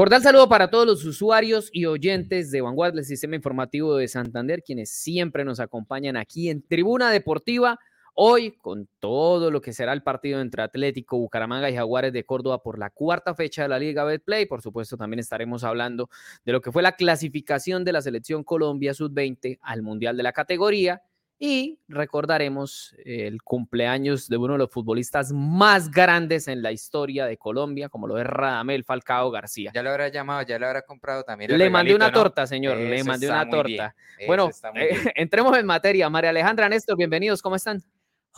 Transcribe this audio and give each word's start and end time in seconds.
Cordial 0.00 0.22
saludo 0.22 0.48
para 0.48 0.70
todos 0.70 0.86
los 0.86 1.04
usuarios 1.04 1.68
y 1.74 1.84
oyentes 1.84 2.50
de 2.50 2.62
Vanguard 2.62 2.94
del 2.94 3.04
Sistema 3.04 3.36
Informativo 3.36 3.96
de 3.96 4.08
Santander, 4.08 4.62
quienes 4.62 4.88
siempre 4.88 5.44
nos 5.44 5.60
acompañan 5.60 6.16
aquí 6.16 6.48
en 6.48 6.66
Tribuna 6.66 7.10
Deportiva. 7.10 7.78
Hoy, 8.14 8.52
con 8.52 8.88
todo 8.98 9.50
lo 9.50 9.60
que 9.60 9.74
será 9.74 9.92
el 9.92 10.02
partido 10.02 10.40
entre 10.40 10.62
Atlético, 10.62 11.18
Bucaramanga 11.18 11.68
y 11.68 11.74
Jaguares 11.74 12.14
de 12.14 12.24
Córdoba 12.24 12.62
por 12.62 12.78
la 12.78 12.88
cuarta 12.88 13.34
fecha 13.34 13.64
de 13.64 13.68
la 13.68 13.78
Liga 13.78 14.04
Betplay, 14.04 14.46
por 14.46 14.62
supuesto, 14.62 14.96
también 14.96 15.20
estaremos 15.20 15.64
hablando 15.64 16.08
de 16.46 16.52
lo 16.52 16.62
que 16.62 16.72
fue 16.72 16.82
la 16.82 16.92
clasificación 16.92 17.84
de 17.84 17.92
la 17.92 18.00
selección 18.00 18.42
Colombia 18.42 18.94
Sub-20 18.94 19.58
al 19.60 19.82
Mundial 19.82 20.16
de 20.16 20.22
la 20.22 20.32
categoría 20.32 21.02
y 21.42 21.78
recordaremos 21.88 22.94
el 23.02 23.42
cumpleaños 23.42 24.28
de 24.28 24.36
uno 24.36 24.52
de 24.52 24.58
los 24.58 24.70
futbolistas 24.70 25.32
más 25.32 25.90
grandes 25.90 26.48
en 26.48 26.60
la 26.60 26.70
historia 26.70 27.24
de 27.24 27.38
Colombia, 27.38 27.88
como 27.88 28.06
lo 28.06 28.18
es 28.18 28.26
Radamel 28.26 28.84
Falcao 28.84 29.30
García. 29.30 29.72
Ya 29.74 29.82
lo 29.82 29.88
habrá 29.88 30.08
llamado, 30.08 30.42
ya 30.42 30.58
lo 30.58 30.66
habrá 30.66 30.82
comprado 30.82 31.24
también. 31.24 31.56
Le 31.56 31.70
mandé 31.70 31.94
una 31.94 32.12
torta, 32.12 32.46
señor, 32.46 32.76
le 32.76 33.02
mandé 33.04 33.26
una 33.26 33.48
torta. 33.48 33.96
Bueno, 34.26 34.50
eh, 34.74 34.90
entremos 35.14 35.56
en 35.56 35.64
materia. 35.64 36.10
María 36.10 36.28
Alejandra, 36.28 36.68
Néstor, 36.68 36.98
bienvenidos, 36.98 37.40
¿cómo 37.40 37.56
están? 37.56 37.82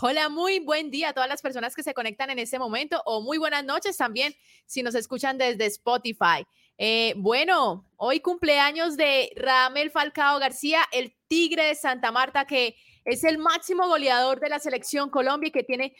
Hola, 0.01 0.29
muy 0.29 0.60
buen 0.60 0.93
día 0.93 1.09
a 1.09 1.12
todas 1.12 1.29
las 1.29 1.43
personas 1.43 1.74
que 1.74 1.82
se 1.82 1.95
conectan 1.95 2.30
en 2.30 2.38
este 2.38 2.60
momento 2.60 3.02
o 3.05 3.21
muy 3.21 3.37
buenas 3.37 3.65
noches 3.65 3.96
también 3.96 4.32
si 4.65 4.84
nos 4.84 4.95
escuchan 4.95 5.38
desde 5.38 5.66
Spotify. 5.66 6.46
Eh, 6.79 7.15
bueno, 7.16 7.84
hoy 7.96 8.21
cumpleaños 8.21 8.96
de 8.96 9.32
Radamel 9.37 9.90
Falcao 9.90 10.38
García, 10.38 10.82
el 10.93 11.15
Tigre 11.27 11.65
de 11.65 11.74
Santa 11.74 12.12
Marta 12.12 12.46
que 12.46 12.77
es 13.05 13.25
el 13.25 13.39
máximo 13.39 13.87
goleador 13.87 14.41
de 14.41 14.49
la 14.49 14.59
selección 14.59 15.11
Colombia 15.11 15.49
y 15.49 15.53
que 15.53 15.65
tiene 15.65 15.95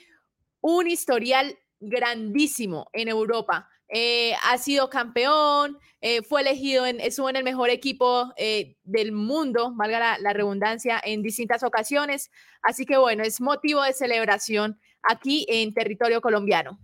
un 0.61 0.87
historial 0.87 1.59
grandísimo 1.81 2.89
en 2.93 3.09
Europa. 3.09 3.69
Eh, 3.89 4.33
ha 4.45 4.57
sido 4.57 4.89
campeón, 4.89 5.79
eh, 6.01 6.23
fue 6.23 6.41
elegido, 6.41 6.87
en, 6.87 6.99
estuvo 7.01 7.29
en 7.29 7.37
el 7.37 7.45
mejor 7.45 7.69
equipo 7.69 8.33
eh, 8.37 8.77
del 8.85 9.13
mundo, 9.13 9.73
valga 9.75 9.99
la, 9.99 10.19
la, 10.19 10.33
redundancia, 10.33 11.01
en 11.05 11.23
distintas 11.23 11.63
ocasiones. 11.63 12.31
Así 12.63 12.87
que 12.87 12.97
bueno, 12.97 13.23
es 13.23 13.41
motivo 13.41 13.83
de 13.83 13.93
celebración 13.93 14.81
aquí 15.03 15.45
en 15.49 15.75
territorio 15.75 16.23
colombiano. 16.23 16.79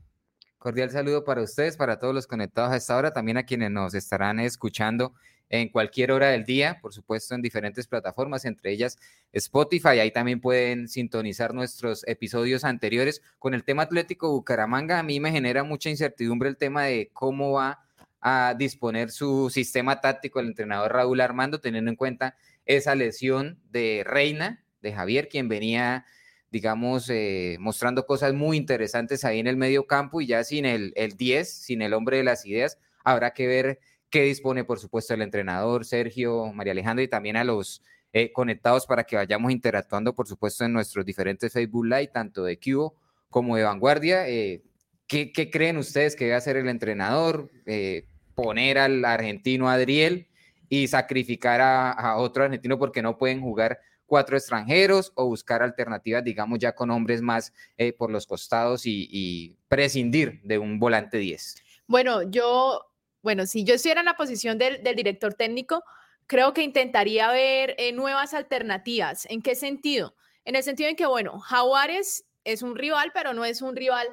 Cordial 0.58 0.90
saludo 0.90 1.24
para 1.24 1.40
ustedes, 1.40 1.76
para 1.76 1.98
todos 1.98 2.14
los 2.14 2.26
conectados 2.26 2.72
a 2.72 2.76
esta 2.76 2.96
hora, 2.96 3.12
también 3.12 3.38
a 3.38 3.46
quienes 3.46 3.70
nos 3.70 3.94
estarán 3.94 4.40
escuchando 4.40 5.14
en 5.50 5.68
cualquier 5.68 6.12
hora 6.12 6.28
del 6.28 6.44
día, 6.44 6.78
por 6.80 6.92
supuesto 6.92 7.34
en 7.34 7.42
diferentes 7.42 7.86
plataformas, 7.86 8.44
entre 8.44 8.72
ellas 8.72 8.98
Spotify. 9.32 10.00
Ahí 10.00 10.10
también 10.10 10.40
pueden 10.40 10.88
sintonizar 10.88 11.54
nuestros 11.54 12.06
episodios 12.06 12.64
anteriores. 12.64 13.22
Con 13.38 13.54
el 13.54 13.64
tema 13.64 13.84
Atlético 13.84 14.30
Bucaramanga, 14.30 14.98
a 14.98 15.02
mí 15.02 15.20
me 15.20 15.32
genera 15.32 15.64
mucha 15.64 15.90
incertidumbre 15.90 16.48
el 16.48 16.56
tema 16.56 16.84
de 16.84 17.10
cómo 17.12 17.52
va 17.52 17.80
a 18.20 18.54
disponer 18.58 19.10
su 19.10 19.48
sistema 19.50 20.00
táctico 20.00 20.40
el 20.40 20.48
entrenador 20.48 20.92
Raúl 20.92 21.20
Armando, 21.20 21.60
teniendo 21.60 21.90
en 21.90 21.96
cuenta 21.96 22.36
esa 22.66 22.94
lesión 22.94 23.58
de 23.70 24.02
Reina, 24.04 24.64
de 24.82 24.92
Javier, 24.92 25.28
quien 25.28 25.48
venía 25.48 26.04
digamos, 26.50 27.10
eh, 27.10 27.56
mostrando 27.60 28.06
cosas 28.06 28.32
muy 28.32 28.56
interesantes 28.56 29.24
ahí 29.24 29.38
en 29.38 29.46
el 29.46 29.56
medio 29.56 29.86
campo 29.86 30.20
y 30.20 30.26
ya 30.26 30.44
sin 30.44 30.64
el, 30.64 30.92
el 30.96 31.16
10, 31.16 31.46
sin 31.52 31.82
el 31.82 31.92
hombre 31.92 32.16
de 32.18 32.24
las 32.24 32.46
ideas, 32.46 32.78
habrá 33.04 33.32
que 33.32 33.46
ver 33.46 33.80
que 34.10 34.22
dispone, 34.22 34.64
por 34.64 34.78
supuesto, 34.78 35.14
el 35.14 35.22
entrenador 35.22 35.84
Sergio, 35.84 36.52
María 36.52 36.72
Alejandra 36.72 37.04
y 37.04 37.08
también 37.08 37.36
a 37.36 37.44
los 37.44 37.82
eh, 38.12 38.32
conectados 38.32 38.86
para 38.86 39.04
que 39.04 39.16
vayamos 39.16 39.52
interactuando, 39.52 40.14
por 40.14 40.26
supuesto, 40.26 40.64
en 40.64 40.72
nuestros 40.72 41.04
diferentes 41.04 41.52
Facebook 41.52 41.84
Live, 41.84 42.08
tanto 42.08 42.42
de 42.42 42.58
Cubo 42.58 42.94
como 43.28 43.56
de 43.56 43.64
Vanguardia. 43.64 44.26
Eh, 44.28 44.62
¿qué, 45.06 45.50
creen 45.52 45.76
ustedes 45.76 46.16
que 46.16 46.24
debe 46.24 46.36
hacer 46.36 46.56
el 46.56 46.68
entrenador? 46.68 47.50
Eh, 47.66 48.06
poner 48.34 48.78
al 48.78 49.04
argentino 49.04 49.68
Adriel 49.68 50.26
y 50.70 50.88
sacrificar 50.88 51.60
a, 51.60 52.16
otro 52.16 52.44
argentino 52.44 52.78
porque 52.78 53.02
no 53.02 53.18
pueden 53.18 53.42
jugar 53.42 53.78
cuatro 54.06 54.38
extranjeros 54.38 55.12
o 55.14 55.26
buscar 55.26 55.62
alternativas, 55.62 56.24
digamos, 56.24 56.58
ya 56.58 56.74
con 56.74 56.90
hombres 56.90 57.20
más 57.20 57.52
por 57.98 58.10
los 58.10 58.26
costados 58.26 58.86
y, 58.86 59.56
prescindir 59.68 60.40
de 60.44 60.58
un 60.58 60.78
volante 60.78 61.18
10. 61.18 61.56
Bueno, 61.86 62.22
yo 62.22 62.87
bueno, 63.22 63.46
si 63.46 63.64
yo 63.64 63.74
estuviera 63.74 64.00
en 64.00 64.06
la 64.06 64.16
posición 64.16 64.58
del, 64.58 64.82
director 64.82 65.34
técnico, 65.34 65.82
creo 66.26 66.52
que 66.52 66.62
intentaría 66.62 67.30
ver 67.30 67.74
eh, 67.78 67.92
nuevas 67.92 68.34
alternativas. 68.34 69.26
¿En 69.26 69.42
qué 69.42 69.54
sentido? 69.54 70.14
En 70.44 70.56
el 70.56 70.62
sentido 70.62 70.88
en 70.88 70.96
que, 70.96 71.06
bueno, 71.06 71.38
Jaguares 71.40 72.24
es 72.44 72.62
un 72.62 72.76
rival, 72.76 73.10
pero 73.12 73.34
no 73.34 73.44
es 73.44 73.60
un 73.62 73.76
rival 73.76 74.08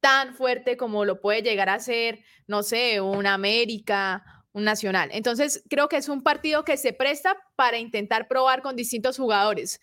tan 0.00 0.34
fuerte 0.34 0.76
como 0.76 1.04
lo 1.04 1.20
puede 1.20 1.42
llegar 1.42 1.68
a 1.68 1.80
ser, 1.80 2.20
no 2.46 2.62
sé, 2.62 3.00
un 3.00 3.26
América, 3.26 4.24
un 4.52 4.64
Nacional. 4.64 5.10
Entonces, 5.12 5.62
creo 5.68 5.88
que 5.88 5.96
es 5.96 6.08
un 6.08 6.22
partido 6.22 6.64
que 6.64 6.76
se 6.76 6.92
presta 6.92 7.36
para 7.56 7.78
intentar 7.78 8.26
probar 8.26 8.62
con 8.62 8.74
distintos 8.74 9.18
jugadores. 9.18 9.80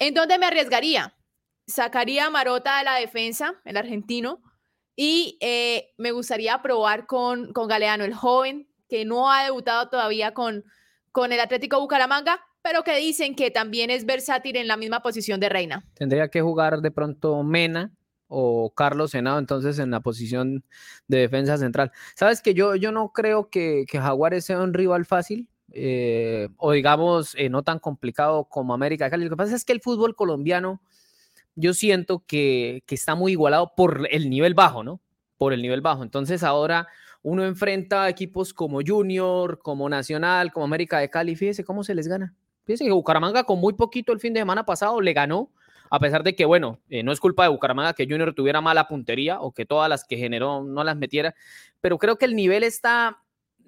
¿En 0.00 0.14
dónde 0.14 0.38
me 0.38 0.46
arriesgaría? 0.46 1.16
Sacaría 1.66 2.26
a 2.26 2.30
Marota 2.30 2.78
de 2.78 2.84
la 2.84 2.96
defensa, 2.96 3.54
el 3.64 3.76
argentino, 3.76 4.42
y 4.96 5.36
eh, 5.40 5.90
me 5.98 6.10
gustaría 6.10 6.60
probar 6.62 7.06
con, 7.06 7.52
con 7.52 7.68
Galeano, 7.68 8.04
el 8.04 8.14
joven 8.14 8.66
que 8.88 9.04
no 9.04 9.30
ha 9.30 9.44
debutado 9.44 9.88
todavía 9.88 10.32
con, 10.32 10.64
con 11.12 11.32
el 11.32 11.40
Atlético 11.40 11.78
Bucaramanga, 11.80 12.40
pero 12.62 12.82
que 12.82 12.96
dicen 12.96 13.36
que 13.36 13.50
también 13.50 13.90
es 13.90 14.06
versátil 14.06 14.56
en 14.56 14.66
la 14.66 14.76
misma 14.76 15.00
posición 15.00 15.38
de 15.38 15.48
Reina. 15.48 15.84
Tendría 15.94 16.28
que 16.28 16.40
jugar 16.40 16.80
de 16.80 16.90
pronto 16.90 17.42
Mena 17.42 17.92
o 18.28 18.72
Carlos 18.74 19.12
Senado, 19.12 19.38
entonces 19.38 19.78
en 19.78 19.90
la 19.90 20.00
posición 20.00 20.64
de 21.06 21.18
defensa 21.18 21.58
central. 21.58 21.92
Sabes 22.16 22.42
que 22.42 22.54
yo, 22.54 22.74
yo 22.74 22.90
no 22.90 23.12
creo 23.12 23.50
que, 23.50 23.84
que 23.88 24.00
Jaguares 24.00 24.44
sea 24.44 24.60
un 24.60 24.74
rival 24.74 25.04
fácil, 25.04 25.48
eh, 25.72 26.48
o 26.56 26.72
digamos 26.72 27.34
eh, 27.36 27.48
no 27.48 27.62
tan 27.62 27.78
complicado 27.78 28.44
como 28.44 28.74
América 28.74 29.10
Cali. 29.10 29.24
Lo 29.24 29.30
que 29.30 29.36
pasa 29.36 29.54
es 29.54 29.64
que 29.64 29.72
el 29.72 29.80
fútbol 29.80 30.16
colombiano 30.16 30.80
yo 31.56 31.74
siento 31.74 32.22
que, 32.26 32.82
está 32.86 33.14
muy 33.14 33.32
igualado 33.32 33.72
por 33.76 34.06
el 34.10 34.30
nivel 34.30 34.54
bajo, 34.54 34.84
¿no? 34.84 35.00
Por 35.38 35.52
el 35.52 35.62
nivel 35.62 35.80
bajo. 35.80 36.02
Entonces 36.02 36.42
ahora 36.42 36.86
uno 37.22 37.44
enfrenta 37.44 38.08
equipos 38.08 38.54
como 38.54 38.80
Junior, 38.86 39.58
como 39.58 39.88
Nacional, 39.88 40.52
como 40.52 40.64
América 40.64 40.98
de 40.98 41.10
Cali. 41.10 41.34
Fíjese 41.34 41.64
cómo 41.64 41.82
se 41.82 41.94
les 41.94 42.06
gana. 42.06 42.34
Fíjese 42.64 42.84
que 42.84 42.92
Bucaramanga 42.92 43.44
con 43.44 43.58
muy 43.58 43.72
poquito 43.72 44.12
el 44.12 44.20
fin 44.20 44.32
de 44.32 44.40
semana 44.40 44.64
pasado 44.64 45.00
le 45.00 45.12
ganó, 45.12 45.50
a 45.90 45.98
pesar 46.00 46.22
de 46.22 46.34
que, 46.34 46.44
bueno, 46.44 46.80
eh, 46.88 47.02
no 47.02 47.12
es 47.12 47.20
culpa 47.20 47.44
de 47.44 47.48
Bucaramanga 47.48 47.92
que 47.94 48.06
Junior 48.08 48.34
tuviera 48.34 48.60
mala 48.60 48.88
puntería 48.88 49.40
o 49.40 49.52
que 49.52 49.64
todas 49.64 49.88
las 49.88 50.04
que 50.04 50.16
generó 50.16 50.64
no 50.64 50.84
las 50.84 50.96
metiera, 50.96 51.34
pero 51.80 51.98
creo 51.98 52.16
que 52.16 52.24
el 52.24 52.34
nivel 52.34 52.64
está 52.64 53.22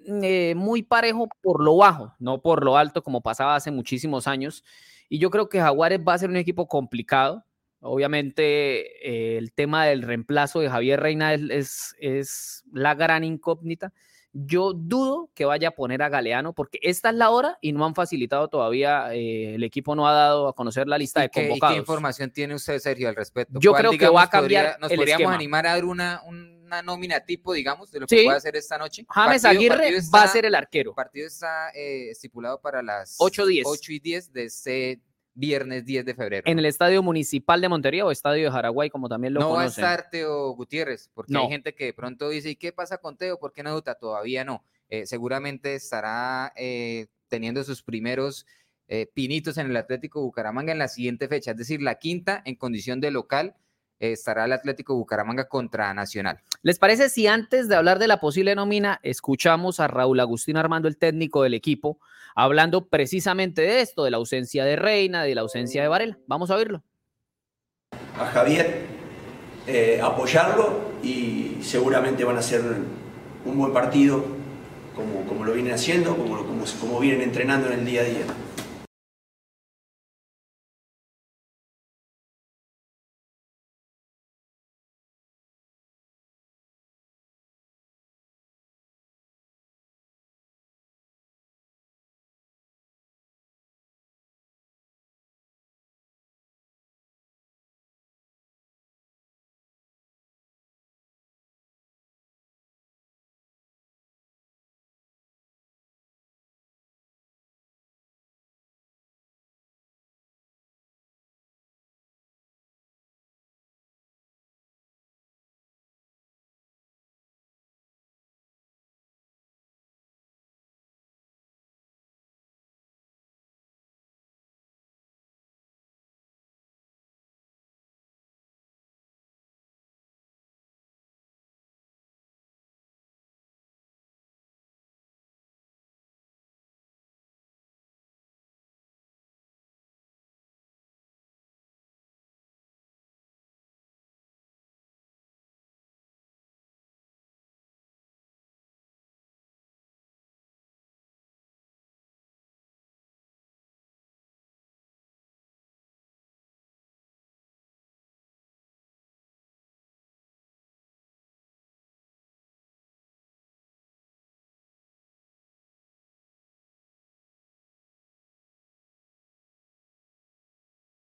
eh, 0.05 0.53
muy 0.55 0.83
parejo 0.83 1.27
por 1.41 1.63
lo 1.63 1.77
bajo, 1.77 2.13
no 2.19 2.41
por 2.41 2.63
lo 2.63 2.77
alto 2.77 3.03
como 3.03 3.21
pasaba 3.21 3.55
hace 3.55 3.71
muchísimos 3.71 4.27
años. 4.27 4.63
Y 5.07 5.17
yo 5.19 5.29
creo 5.29 5.49
que 5.49 5.59
Jaguares 5.59 6.01
va 6.07 6.13
a 6.13 6.17
ser 6.17 6.29
un 6.29 6.37
equipo 6.37 6.67
complicado. 6.67 7.43
Obviamente, 7.81 9.07
eh, 9.07 9.37
el 9.37 9.53
tema 9.53 9.85
del 9.85 10.01
reemplazo 10.01 10.59
de 10.59 10.69
Javier 10.69 10.99
Reina 10.99 11.33
es, 11.33 11.95
es, 11.99 12.63
la 12.73 12.93
gran 12.93 13.23
incógnita. 13.23 13.93
Yo 14.31 14.73
dudo 14.73 15.31
que 15.33 15.45
vaya 15.45 15.69
a 15.69 15.71
poner 15.71 16.03
a 16.03 16.09
Galeano 16.09 16.53
porque 16.53 16.77
esta 16.83 17.09
es 17.09 17.15
la 17.15 17.31
hora 17.31 17.57
y 17.61 17.71
no 17.71 17.85
han 17.85 17.95
facilitado 17.95 18.47
todavía, 18.47 19.11
eh, 19.13 19.55
el 19.55 19.63
equipo 19.63 19.95
no 19.95 20.07
ha 20.07 20.13
dado 20.13 20.47
a 20.47 20.53
conocer 20.53 20.87
la 20.87 20.99
lista 20.99 21.21
de 21.21 21.29
convocados. 21.29 21.73
¿y 21.73 21.75
qué 21.75 21.79
información 21.79 22.29
tiene 22.29 22.53
usted, 22.53 22.77
Sergio, 22.79 23.09
al 23.09 23.15
respecto? 23.15 23.59
Yo 23.59 23.73
creo 23.73 23.91
que 23.91 24.07
va 24.07 24.23
a 24.23 24.29
cambiar. 24.29 24.77
nos 24.79 24.93
podríamos 24.93 25.33
animar 25.33 25.65
a 25.65 25.73
dar 25.73 25.85
una, 25.85 26.21
una 26.27 26.81
nómina 26.83 27.21
tipo, 27.21 27.53
digamos, 27.53 27.91
de 27.91 28.01
lo 28.01 28.07
que 28.07 28.23
puede 28.23 28.37
hacer 28.37 28.55
esta 28.55 28.77
noche. 28.77 29.05
James 29.09 29.45
Aguirre 29.45 29.99
va 30.13 30.23
a 30.23 30.27
ser 30.27 30.45
el 30.45 30.53
arquero. 30.53 30.91
El 30.91 30.95
partido 30.95 31.25
está 31.25 31.71
eh, 31.71 32.11
estipulado 32.11 32.61
para 32.61 32.83
las 32.83 33.15
8, 33.17 33.45
10. 33.47 33.65
8 33.65 33.91
y 33.93 33.99
10 33.99 34.33
de 34.33 34.43
este 34.43 35.01
viernes 35.39 35.85
10 35.85 36.05
de 36.05 36.13
febrero. 36.13 36.43
¿En 36.45 36.59
el 36.59 36.65
Estadio 36.65 37.01
Municipal 37.01 37.61
de 37.61 37.69
Montería 37.69 38.05
o 38.05 38.11
Estadio 38.11 38.45
de 38.45 38.51
Jaraguay, 38.51 38.89
como 38.89 39.07
también 39.07 39.33
lo 39.33 39.39
no 39.39 39.49
conocen? 39.49 39.81
No 39.81 39.85
va 39.85 39.91
a 39.91 39.95
estar 39.95 40.09
Teo 40.09 40.51
Gutiérrez, 40.51 41.09
porque 41.13 41.35
hay 41.35 41.47
gente 41.47 41.73
que 41.73 41.85
de 41.85 41.93
pronto 41.93 42.29
dice, 42.29 42.51
¿y 42.51 42.55
qué 42.55 42.71
pasa 42.71 42.97
con 42.97 43.17
Teo? 43.17 43.39
¿Por 43.39 43.53
qué 43.53 43.63
no 43.63 43.69
debuta? 43.69 43.95
Todavía 43.95 44.43
no. 44.43 44.63
Eh, 44.89 45.05
seguramente 45.05 45.75
estará 45.75 46.51
eh, 46.55 47.07
teniendo 47.27 47.63
sus 47.63 47.81
primeros 47.81 48.45
eh, 48.87 49.07
pinitos 49.13 49.57
en 49.57 49.69
el 49.69 49.77
Atlético 49.77 50.21
Bucaramanga 50.21 50.71
en 50.71 50.79
la 50.79 50.87
siguiente 50.87 51.27
fecha, 51.27 51.51
es 51.51 51.57
decir, 51.57 51.81
la 51.81 51.99
quinta 51.99 52.41
en 52.45 52.55
condición 52.55 52.99
de 52.99 53.11
local 53.11 53.55
estará 53.99 54.45
el 54.45 54.53
Atlético 54.53 54.95
Bucaramanga 54.95 55.47
contra 55.47 55.93
Nacional. 55.93 56.41
¿Les 56.61 56.79
parece 56.79 57.09
si 57.09 57.27
antes 57.27 57.67
de 57.67 57.75
hablar 57.75 57.99
de 57.99 58.07
la 58.07 58.19
posible 58.19 58.55
nómina 58.55 58.99
escuchamos 59.03 59.79
a 59.79 59.87
Raúl 59.87 60.19
Agustín 60.19 60.57
Armando, 60.57 60.87
el 60.87 60.97
técnico 60.97 61.43
del 61.43 61.53
equipo, 61.53 61.99
hablando 62.35 62.87
precisamente 62.87 63.61
de 63.61 63.81
esto, 63.81 64.03
de 64.03 64.11
la 64.11 64.17
ausencia 64.17 64.65
de 64.65 64.75
Reina, 64.75 65.23
de 65.23 65.35
la 65.35 65.41
ausencia 65.41 65.81
de 65.81 65.87
Varela? 65.87 66.17
Vamos 66.27 66.51
a 66.51 66.55
oírlo. 66.55 66.83
A 68.17 68.25
Javier, 68.25 68.85
eh, 69.67 69.99
apoyarlo 70.03 70.91
y 71.03 71.57
seguramente 71.61 72.23
van 72.23 72.37
a 72.37 72.39
hacer 72.39 72.61
un 73.45 73.57
buen 73.57 73.71
partido 73.71 74.25
como, 74.95 75.25
como 75.25 75.45
lo 75.45 75.53
vienen 75.53 75.73
haciendo, 75.73 76.17
como, 76.17 76.37
como, 76.45 76.63
como 76.79 76.99
vienen 76.99 77.21
entrenando 77.21 77.67
en 77.67 77.79
el 77.79 77.85
día 77.85 78.01
a 78.01 78.03
día. 78.03 78.25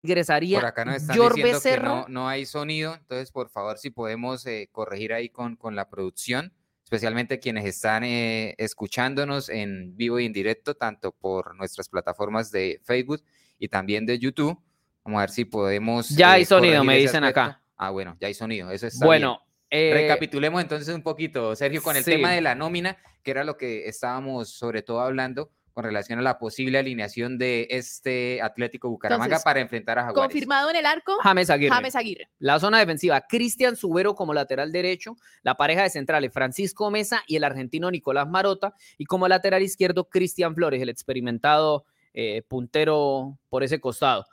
Ingresaría 0.02 0.58
Por 0.58 0.66
acá 0.66 0.84
nos 0.84 0.96
están 0.96 1.16
diciendo 1.16 1.60
que 1.62 1.78
no, 1.78 2.06
no 2.08 2.28
hay 2.28 2.44
sonido, 2.46 2.94
entonces 2.94 3.30
por 3.30 3.48
favor 3.48 3.78
si 3.78 3.90
podemos 3.90 4.44
eh, 4.46 4.68
corregir 4.72 5.12
ahí 5.12 5.28
con, 5.28 5.56
con 5.56 5.76
la 5.76 5.88
producción, 5.88 6.52
especialmente 6.84 7.38
quienes 7.38 7.64
están 7.64 8.04
eh, 8.04 8.54
escuchándonos 8.58 9.48
en 9.48 9.96
vivo 9.96 10.18
y 10.18 10.26
en 10.26 10.32
directo, 10.32 10.74
tanto 10.74 11.12
por 11.12 11.54
nuestras 11.56 11.88
plataformas 11.88 12.50
de 12.50 12.80
Facebook 12.84 13.22
y 13.58 13.68
también 13.68 14.04
de 14.06 14.18
YouTube. 14.18 14.58
Vamos 15.04 15.18
a 15.18 15.22
ver 15.22 15.30
si 15.30 15.44
podemos... 15.44 16.10
Ya 16.10 16.32
hay 16.32 16.44
sonido, 16.44 16.74
corregir 16.78 16.84
me 16.84 16.98
dicen 16.98 17.24
acá. 17.24 17.62
Ah, 17.76 17.90
bueno, 17.90 18.16
ya 18.20 18.28
hay 18.28 18.34
sonido, 18.34 18.70
eso 18.70 18.86
está 18.86 18.98
bien. 18.98 19.06
Bueno, 19.06 19.40
eh, 19.70 19.90
Recapitulemos 19.94 20.60
entonces 20.60 20.94
un 20.94 21.02
poquito, 21.02 21.56
Sergio, 21.56 21.82
con 21.82 21.96
el 21.96 22.04
sí. 22.04 22.10
tema 22.10 22.32
de 22.32 22.40
la 22.40 22.54
nómina, 22.54 22.98
que 23.22 23.30
era 23.30 23.42
lo 23.42 23.56
que 23.56 23.88
estábamos 23.88 24.50
sobre 24.50 24.82
todo 24.82 25.00
hablando 25.00 25.50
con 25.72 25.84
relación 25.84 26.18
a 26.18 26.22
la 26.22 26.38
posible 26.38 26.78
alineación 26.78 27.38
de 27.38 27.66
este 27.70 28.40
Atlético 28.42 28.88
Bucaramanga 28.88 29.24
Entonces, 29.26 29.44
para 29.44 29.60
enfrentar 29.60 29.98
a 29.98 30.04
Jaguares. 30.04 30.32
Confirmado 30.32 30.70
en 30.70 30.76
el 30.76 30.86
arco, 30.86 31.16
James 31.22 31.50
Aguirre. 31.50 31.74
James 31.74 31.96
Aguirre. 31.96 32.28
La 32.38 32.58
zona 32.60 32.78
defensiva, 32.78 33.20
Cristian 33.22 33.76
Subero 33.76 34.14
como 34.14 34.34
lateral 34.34 34.72
derecho, 34.72 35.16
la 35.42 35.56
pareja 35.56 35.82
de 35.82 35.90
centrales, 35.90 36.32
Francisco 36.32 36.90
Mesa 36.90 37.22
y 37.26 37.36
el 37.36 37.44
argentino 37.44 37.90
Nicolás 37.90 38.28
Marota, 38.28 38.74
y 38.98 39.04
como 39.04 39.28
lateral 39.28 39.62
izquierdo, 39.62 40.08
Cristian 40.08 40.54
Flores, 40.54 40.82
el 40.82 40.88
experimentado 40.88 41.84
eh, 42.14 42.42
puntero 42.46 43.38
por 43.48 43.62
ese 43.62 43.80
costado. 43.80 44.26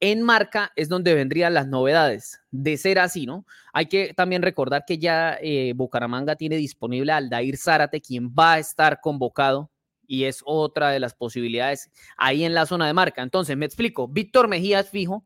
En 0.00 0.20
marca 0.20 0.72
es 0.74 0.88
donde 0.88 1.14
vendrían 1.14 1.54
las 1.54 1.68
novedades. 1.68 2.40
De 2.50 2.76
ser 2.76 2.98
así, 2.98 3.24
¿no? 3.24 3.46
Hay 3.72 3.86
que 3.86 4.12
también 4.14 4.42
recordar 4.42 4.84
que 4.84 4.98
ya 4.98 5.38
eh, 5.40 5.74
Bucaramanga 5.76 6.34
tiene 6.34 6.56
disponible 6.56 7.12
a 7.12 7.18
Aldair 7.18 7.56
Zárate, 7.56 8.00
quien 8.00 8.30
va 8.30 8.54
a 8.54 8.58
estar 8.58 9.00
convocado 9.00 9.70
y 10.06 10.24
es 10.24 10.42
otra 10.44 10.90
de 10.90 11.00
las 11.00 11.14
posibilidades 11.14 11.90
ahí 12.16 12.44
en 12.44 12.54
la 12.54 12.66
zona 12.66 12.86
de 12.86 12.92
marca. 12.94 13.22
Entonces, 13.22 13.56
me 13.56 13.66
explico, 13.66 14.08
Víctor 14.08 14.48
Mejía 14.48 14.80
es 14.80 14.88
fijo 14.88 15.24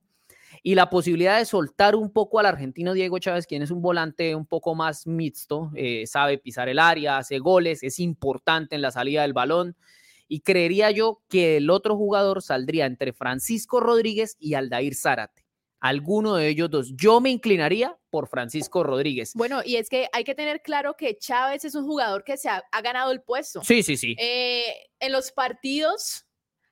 y 0.63 0.75
la 0.75 0.91
posibilidad 0.91 1.39
de 1.39 1.45
soltar 1.45 1.95
un 1.95 2.11
poco 2.13 2.39
al 2.39 2.47
argentino 2.47 2.93
Diego 2.93 3.19
Chávez, 3.19 3.47
quien 3.47 3.63
es 3.63 3.71
un 3.71 3.83
volante 3.83 4.35
un 4.35 4.47
poco 4.47 4.75
más 4.75 5.07
mixto, 5.07 5.71
eh, 5.75 6.07
sabe 6.07 6.39
pisar 6.39 6.69
el 6.69 6.79
área, 6.79 7.19
hace 7.19 7.39
goles, 7.39 7.83
es 7.83 7.99
importante 7.99 8.75
en 8.75 8.83
la 8.83 8.91
salida 8.91 9.23
del 9.23 9.33
balón. 9.33 9.77
Y 10.29 10.41
creería 10.41 10.91
yo 10.91 11.23
que 11.29 11.59
el 11.59 11.71
otro 11.71 11.97
jugador 11.97 12.43
saldría 12.43 12.87
entre 12.87 13.13
Francisco 13.13 13.79
Rodríguez 13.79 14.37
y 14.41 14.55
Aldair 14.55 14.97
Zárate. 14.97 15.46
Alguno 15.81 16.37
de 16.37 16.49
ellos 16.49 16.71
dos. 16.71 16.93
Yo 16.97 17.21
me 17.21 17.31
inclinaría 17.31 17.97
por 18.11 18.29
Francisco 18.29 18.83
Rodríguez. 18.83 19.33
Bueno, 19.35 19.61
y 19.65 19.77
es 19.77 19.89
que 19.89 20.09
hay 20.13 20.25
que 20.25 20.35
tener 20.35 20.63
claro 20.63 20.97
que 20.97 21.17
Chávez 21.19 21.65
es 21.65 21.75
un 21.75 21.85
jugador 21.85 22.25
que 22.25 22.37
se 22.37 22.49
ha, 22.49 22.65
ha 22.73 22.81
ganado 22.83 23.13
el 23.13 23.23
puesto. 23.23 23.63
Sí, 23.63 23.83
sí, 23.83 23.97
sí. 23.97 24.17
Eh, 24.19 24.65
en 25.01 25.13
los 25.13 25.33
partidos 25.33 26.27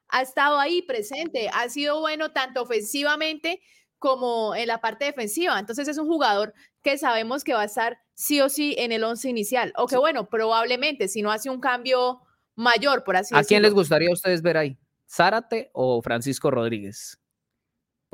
ha 0.09 0.23
estado 0.23 0.59
ahí 0.59 0.83
presente, 0.83 1.51
ha 1.53 1.69
sido 1.69 2.01
bueno 2.01 2.33
tanto 2.33 2.63
ofensivamente 2.63 3.61
como 3.99 4.55
en 4.55 4.69
la 4.69 4.81
parte 4.81 5.07
defensiva. 5.07 5.59
Entonces 5.59 5.89
es 5.89 5.99
un 5.99 6.07
jugador 6.07 6.55
que 6.83 6.99
sabemos 6.99 7.45
que 7.45 7.55
va 7.55 7.63
a 7.63 7.67
estar 7.67 7.99
sí 8.15 8.41
o 8.41 8.49
sí 8.49 8.75
en 8.79 8.93
el 8.93 9.03
once 9.03 9.29
inicial. 9.29 9.73
O 9.77 9.87
que 9.87 9.97
bueno, 9.97 10.29
probablemente 10.29 11.09
si 11.09 11.23
no 11.23 11.31
hace 11.33 11.51
un 11.51 11.61
cambio 11.61 12.21
mayor, 12.55 13.05
por 13.05 13.17
así 13.17 13.35
¿A 13.35 13.43
quién 13.43 13.63
les 13.63 13.71
decirlo. 13.71 13.81
gustaría 13.81 14.09
a 14.09 14.13
ustedes 14.13 14.43
ver 14.43 14.57
ahí? 14.57 14.79
¿Zárate 15.11 15.71
o 15.73 16.03
Francisco 16.03 16.51
Rodríguez? 16.51 17.19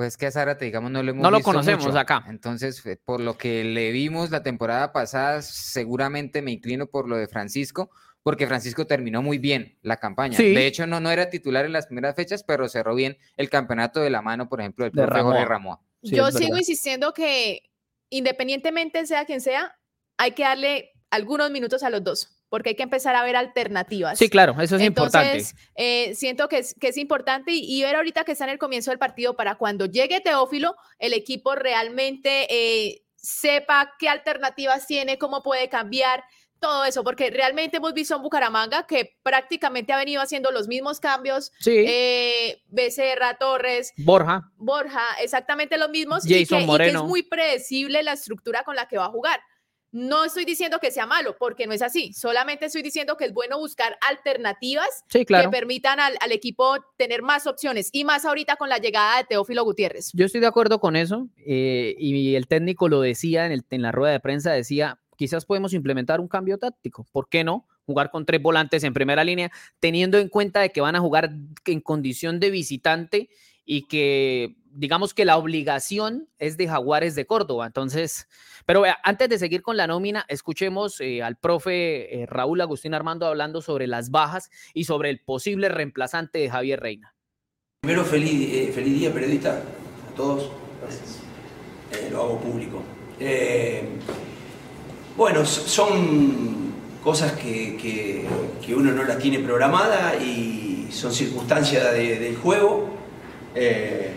Pues 0.00 0.16
que 0.16 0.24
a 0.24 0.30
Zárate, 0.30 0.64
digamos, 0.64 0.90
no 0.90 1.02
lo 1.02 1.10
hemos 1.10 1.22
No 1.22 1.30
lo 1.30 1.42
conocemos 1.42 1.84
mucho. 1.84 1.98
acá. 1.98 2.24
Entonces, 2.28 2.82
por 3.04 3.20
lo 3.20 3.36
que 3.36 3.64
le 3.64 3.90
vimos 3.90 4.30
la 4.30 4.42
temporada 4.42 4.94
pasada, 4.94 5.42
seguramente 5.42 6.40
me 6.40 6.52
inclino 6.52 6.86
por 6.86 7.06
lo 7.06 7.18
de 7.18 7.28
Francisco, 7.28 7.90
porque 8.22 8.46
Francisco 8.46 8.86
terminó 8.86 9.20
muy 9.20 9.36
bien 9.36 9.76
la 9.82 9.98
campaña. 9.98 10.38
Sí. 10.38 10.54
De 10.54 10.66
hecho, 10.66 10.86
no, 10.86 11.00
no 11.00 11.10
era 11.10 11.28
titular 11.28 11.66
en 11.66 11.74
las 11.74 11.84
primeras 11.88 12.16
fechas, 12.16 12.44
pero 12.44 12.66
cerró 12.70 12.94
bien 12.94 13.18
el 13.36 13.50
campeonato 13.50 14.00
de 14.00 14.08
la 14.08 14.22
mano, 14.22 14.48
por 14.48 14.62
ejemplo, 14.62 14.86
del 14.86 14.92
De 14.94 15.04
profe 15.04 15.20
Jorge 15.20 15.44
Ramoa. 15.44 15.82
Sí, 16.02 16.16
Yo 16.16 16.32
sigo 16.32 16.56
insistiendo 16.56 17.12
que 17.12 17.64
independientemente 18.08 19.06
sea 19.06 19.26
quien 19.26 19.42
sea, 19.42 19.76
hay 20.16 20.32
que 20.32 20.44
darle 20.44 20.92
algunos 21.10 21.50
minutos 21.50 21.82
a 21.82 21.90
los 21.90 22.02
dos, 22.02 22.39
porque 22.50 22.70
hay 22.70 22.74
que 22.76 22.82
empezar 22.82 23.16
a 23.16 23.22
ver 23.22 23.36
alternativas. 23.36 24.18
Sí, 24.18 24.28
claro, 24.28 24.60
eso 24.60 24.76
es 24.76 24.82
importante. 24.82 25.38
Entonces, 25.38 25.54
eh, 25.76 26.14
siento 26.14 26.48
que 26.48 26.58
es, 26.58 26.74
que 26.78 26.88
es 26.88 26.98
importante 26.98 27.52
y, 27.52 27.78
y 27.78 27.82
ver 27.82 27.96
ahorita 27.96 28.24
que 28.24 28.32
está 28.32 28.44
en 28.44 28.50
el 28.50 28.58
comienzo 28.58 28.90
del 28.90 28.98
partido 28.98 29.36
para 29.36 29.54
cuando 29.54 29.86
llegue 29.86 30.20
Teófilo, 30.20 30.76
el 30.98 31.14
equipo 31.14 31.54
realmente 31.54 32.46
eh, 32.50 33.02
sepa 33.16 33.94
qué 33.98 34.08
alternativas 34.10 34.86
tiene, 34.86 35.16
cómo 35.16 35.42
puede 35.42 35.68
cambiar, 35.70 36.24
todo 36.60 36.84
eso, 36.84 37.02
porque 37.02 37.30
realmente 37.30 37.78
hemos 37.78 37.94
visto 37.94 38.14
en 38.14 38.22
Bucaramanga 38.22 38.86
que 38.86 39.16
prácticamente 39.22 39.92
ha 39.92 39.96
venido 39.96 40.20
haciendo 40.20 40.50
los 40.50 40.68
mismos 40.68 41.00
cambios. 41.00 41.52
Sí, 41.58 41.72
eh, 41.74 42.62
Becerra, 42.68 43.38
Torres, 43.38 43.94
Borja. 43.96 44.42
Borja, 44.58 45.02
exactamente 45.22 45.78
los 45.78 45.88
mismos. 45.88 46.24
y 46.26 46.28
que- 46.28 46.40
Jason 46.40 46.58
y 46.58 46.60
que, 46.62 46.66
Moreno. 46.66 47.00
es 47.00 47.06
muy 47.06 47.22
predecible 47.22 48.02
la 48.02 48.12
estructura 48.12 48.62
con 48.62 48.76
la 48.76 48.86
que 48.86 48.98
va 48.98 49.06
a 49.06 49.10
jugar. 49.10 49.40
No 49.92 50.24
estoy 50.24 50.44
diciendo 50.44 50.78
que 50.80 50.90
sea 50.92 51.04
malo, 51.06 51.36
porque 51.38 51.66
no 51.66 51.72
es 51.72 51.82
así. 51.82 52.12
Solamente 52.12 52.66
estoy 52.66 52.82
diciendo 52.82 53.16
que 53.16 53.24
es 53.24 53.32
bueno 53.32 53.58
buscar 53.58 53.98
alternativas 54.08 54.88
Sí, 55.08 55.24
claro. 55.24 55.50
que 55.50 55.56
permitan 55.56 55.98
al, 56.00 56.14
al 56.20 56.32
equipo 56.32 56.76
tener 56.96 57.22
más 57.22 57.46
opciones 57.46 57.90
y 57.92 58.04
más 58.04 58.24
ahorita 58.24 58.56
con 58.56 58.68
la 58.68 58.78
llegada 58.78 59.18
de 59.18 59.24
Teófilo 59.24 59.64
Gutiérrez. 59.64 60.10
Yo 60.12 60.26
estoy 60.26 60.40
de 60.40 60.46
acuerdo 60.46 60.78
con 60.80 60.94
eso 60.96 61.28
eh, 61.44 61.96
y 61.98 62.34
el 62.36 62.46
técnico 62.46 62.88
lo 62.88 63.00
decía 63.00 63.46
en, 63.46 63.52
el- 63.52 63.64
en 63.70 63.82
la 63.82 63.90
rueda 63.92 64.12
de 64.12 64.20
prensa, 64.20 64.52
decía, 64.52 65.00
quizás 65.16 65.44
podemos 65.44 65.72
implementar 65.74 66.20
un 66.20 66.28
cambio 66.28 66.56
táctico, 66.58 67.06
¿por 67.12 67.28
qué 67.28 67.42
no? 67.44 67.66
Jugar 67.84 68.10
con 68.12 68.24
tres 68.24 68.40
volantes 68.40 68.84
en 68.84 68.94
primera 68.94 69.24
línea, 69.24 69.50
teniendo 69.80 70.18
en 70.18 70.28
cuenta 70.28 70.60
de 70.60 70.70
que 70.70 70.80
van 70.80 70.94
a 70.94 71.00
jugar 71.00 71.30
en 71.66 71.80
condición 71.80 72.38
de 72.38 72.50
visitante 72.50 73.28
y 73.72 73.82
que 73.86 74.56
digamos 74.72 75.14
que 75.14 75.24
la 75.24 75.36
obligación 75.36 76.28
es 76.38 76.56
de 76.56 76.66
Jaguares 76.66 77.14
de 77.14 77.24
Córdoba. 77.24 77.66
Entonces, 77.66 78.26
pero 78.66 78.80
vea, 78.80 78.98
antes 79.04 79.28
de 79.28 79.38
seguir 79.38 79.62
con 79.62 79.76
la 79.76 79.86
nómina, 79.86 80.24
escuchemos 80.26 81.00
eh, 81.00 81.22
al 81.22 81.36
profe 81.36 82.22
eh, 82.22 82.26
Raúl 82.26 82.60
Agustín 82.60 82.94
Armando 82.94 83.26
hablando 83.26 83.62
sobre 83.62 83.86
las 83.86 84.10
bajas 84.10 84.50
y 84.74 84.84
sobre 84.84 85.10
el 85.10 85.20
posible 85.20 85.68
reemplazante 85.68 86.40
de 86.40 86.50
Javier 86.50 86.80
Reina. 86.80 87.14
Primero, 87.82 88.04
feliz, 88.04 88.48
eh, 88.52 88.72
feliz 88.74 88.92
día, 88.98 89.12
periodista, 89.14 89.62
a 90.10 90.14
todos. 90.16 90.50
Eh, 91.92 92.08
lo 92.10 92.22
hago 92.22 92.40
público. 92.40 92.82
Eh, 93.20 93.84
bueno, 95.16 95.46
son 95.46 96.72
cosas 97.04 97.32
que, 97.34 97.76
que- 97.76 98.26
que 98.66 98.74
uno 98.74 98.90
no 98.90 99.04
las 99.04 99.18
tiene 99.18 99.38
programada 99.38 100.16
y 100.16 100.88
son 100.90 101.12
circunstancias 101.12 101.92
de- 101.92 102.18
del 102.18 102.36
juego. 102.36 102.98
Eh, 103.54 104.10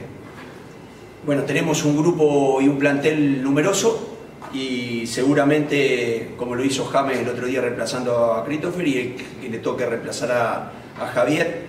bueno, 1.26 1.44
tenemos 1.44 1.84
un 1.86 1.98
grupo 1.98 2.62
y 2.62 2.68
un 2.68 2.78
plantel 2.78 3.42
numeroso 3.42 4.18
y 4.54 5.08
seguramente, 5.08 6.34
como 6.38 6.54
lo 6.54 6.64
hizo 6.64 6.86
James 6.86 7.20
el 7.20 7.30
otro 7.30 7.48
día 7.48 7.62
reemplazando 7.62 8.34
a 8.34 8.46
Christopher 8.46 8.88
y 8.88 9.16
que 9.42 9.50
le 9.50 9.60
toque 9.60 9.86
reemplazar 9.86 10.32
a, 10.32 10.72
Javier, 11.14 11.62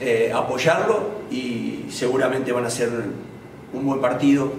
eh, 0.00 0.30
apoyarlo 0.34 1.22
y 1.30 1.86
seguramente 1.88 2.52
van 2.52 2.64
a 2.64 2.66
hacer 2.66 2.90
un 3.72 3.86
buen 3.86 4.00
partido 4.00 4.52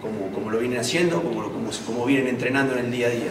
como, 0.00 0.32
como 0.32 0.50
lo 0.50 0.58
vienen 0.58 0.80
haciendo, 0.80 1.22
como, 1.22 1.44
como, 1.44 1.70
como 1.86 2.04
vienen 2.04 2.28
entrenando 2.28 2.72
en 2.72 2.86
el 2.86 2.90
día 2.90 3.06
a 3.06 3.10
día. 3.10 3.30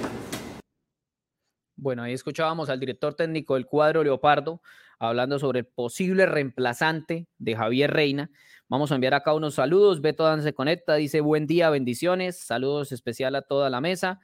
Bueno, 1.76 2.04
ahí 2.04 2.14
escuchábamos 2.14 2.70
al 2.70 2.80
director 2.80 3.14
técnico 3.14 3.56
del 3.56 3.66
cuadro 3.66 4.04
Leopardo 4.04 4.62
hablando 5.00 5.40
sobre 5.40 5.60
el 5.60 5.66
posible 5.66 6.26
reemplazante 6.26 7.28
de 7.38 7.56
Javier 7.56 7.92
Reina. 7.92 8.32
Vamos 8.70 8.92
a 8.92 8.96
enviar 8.96 9.14
acá 9.14 9.34
unos 9.34 9.56
saludos. 9.56 10.02
Beto 10.02 10.24
Dan 10.24 10.44
se 10.44 10.54
conecta, 10.54 10.96
dice 10.96 11.22
buen 11.22 11.48
día, 11.48 11.70
bendiciones. 11.70 12.40
Saludos 12.40 12.92
especial 12.92 13.36
a 13.36 13.42
toda 13.42 13.70
la 13.70 13.82
mesa. 13.82 14.20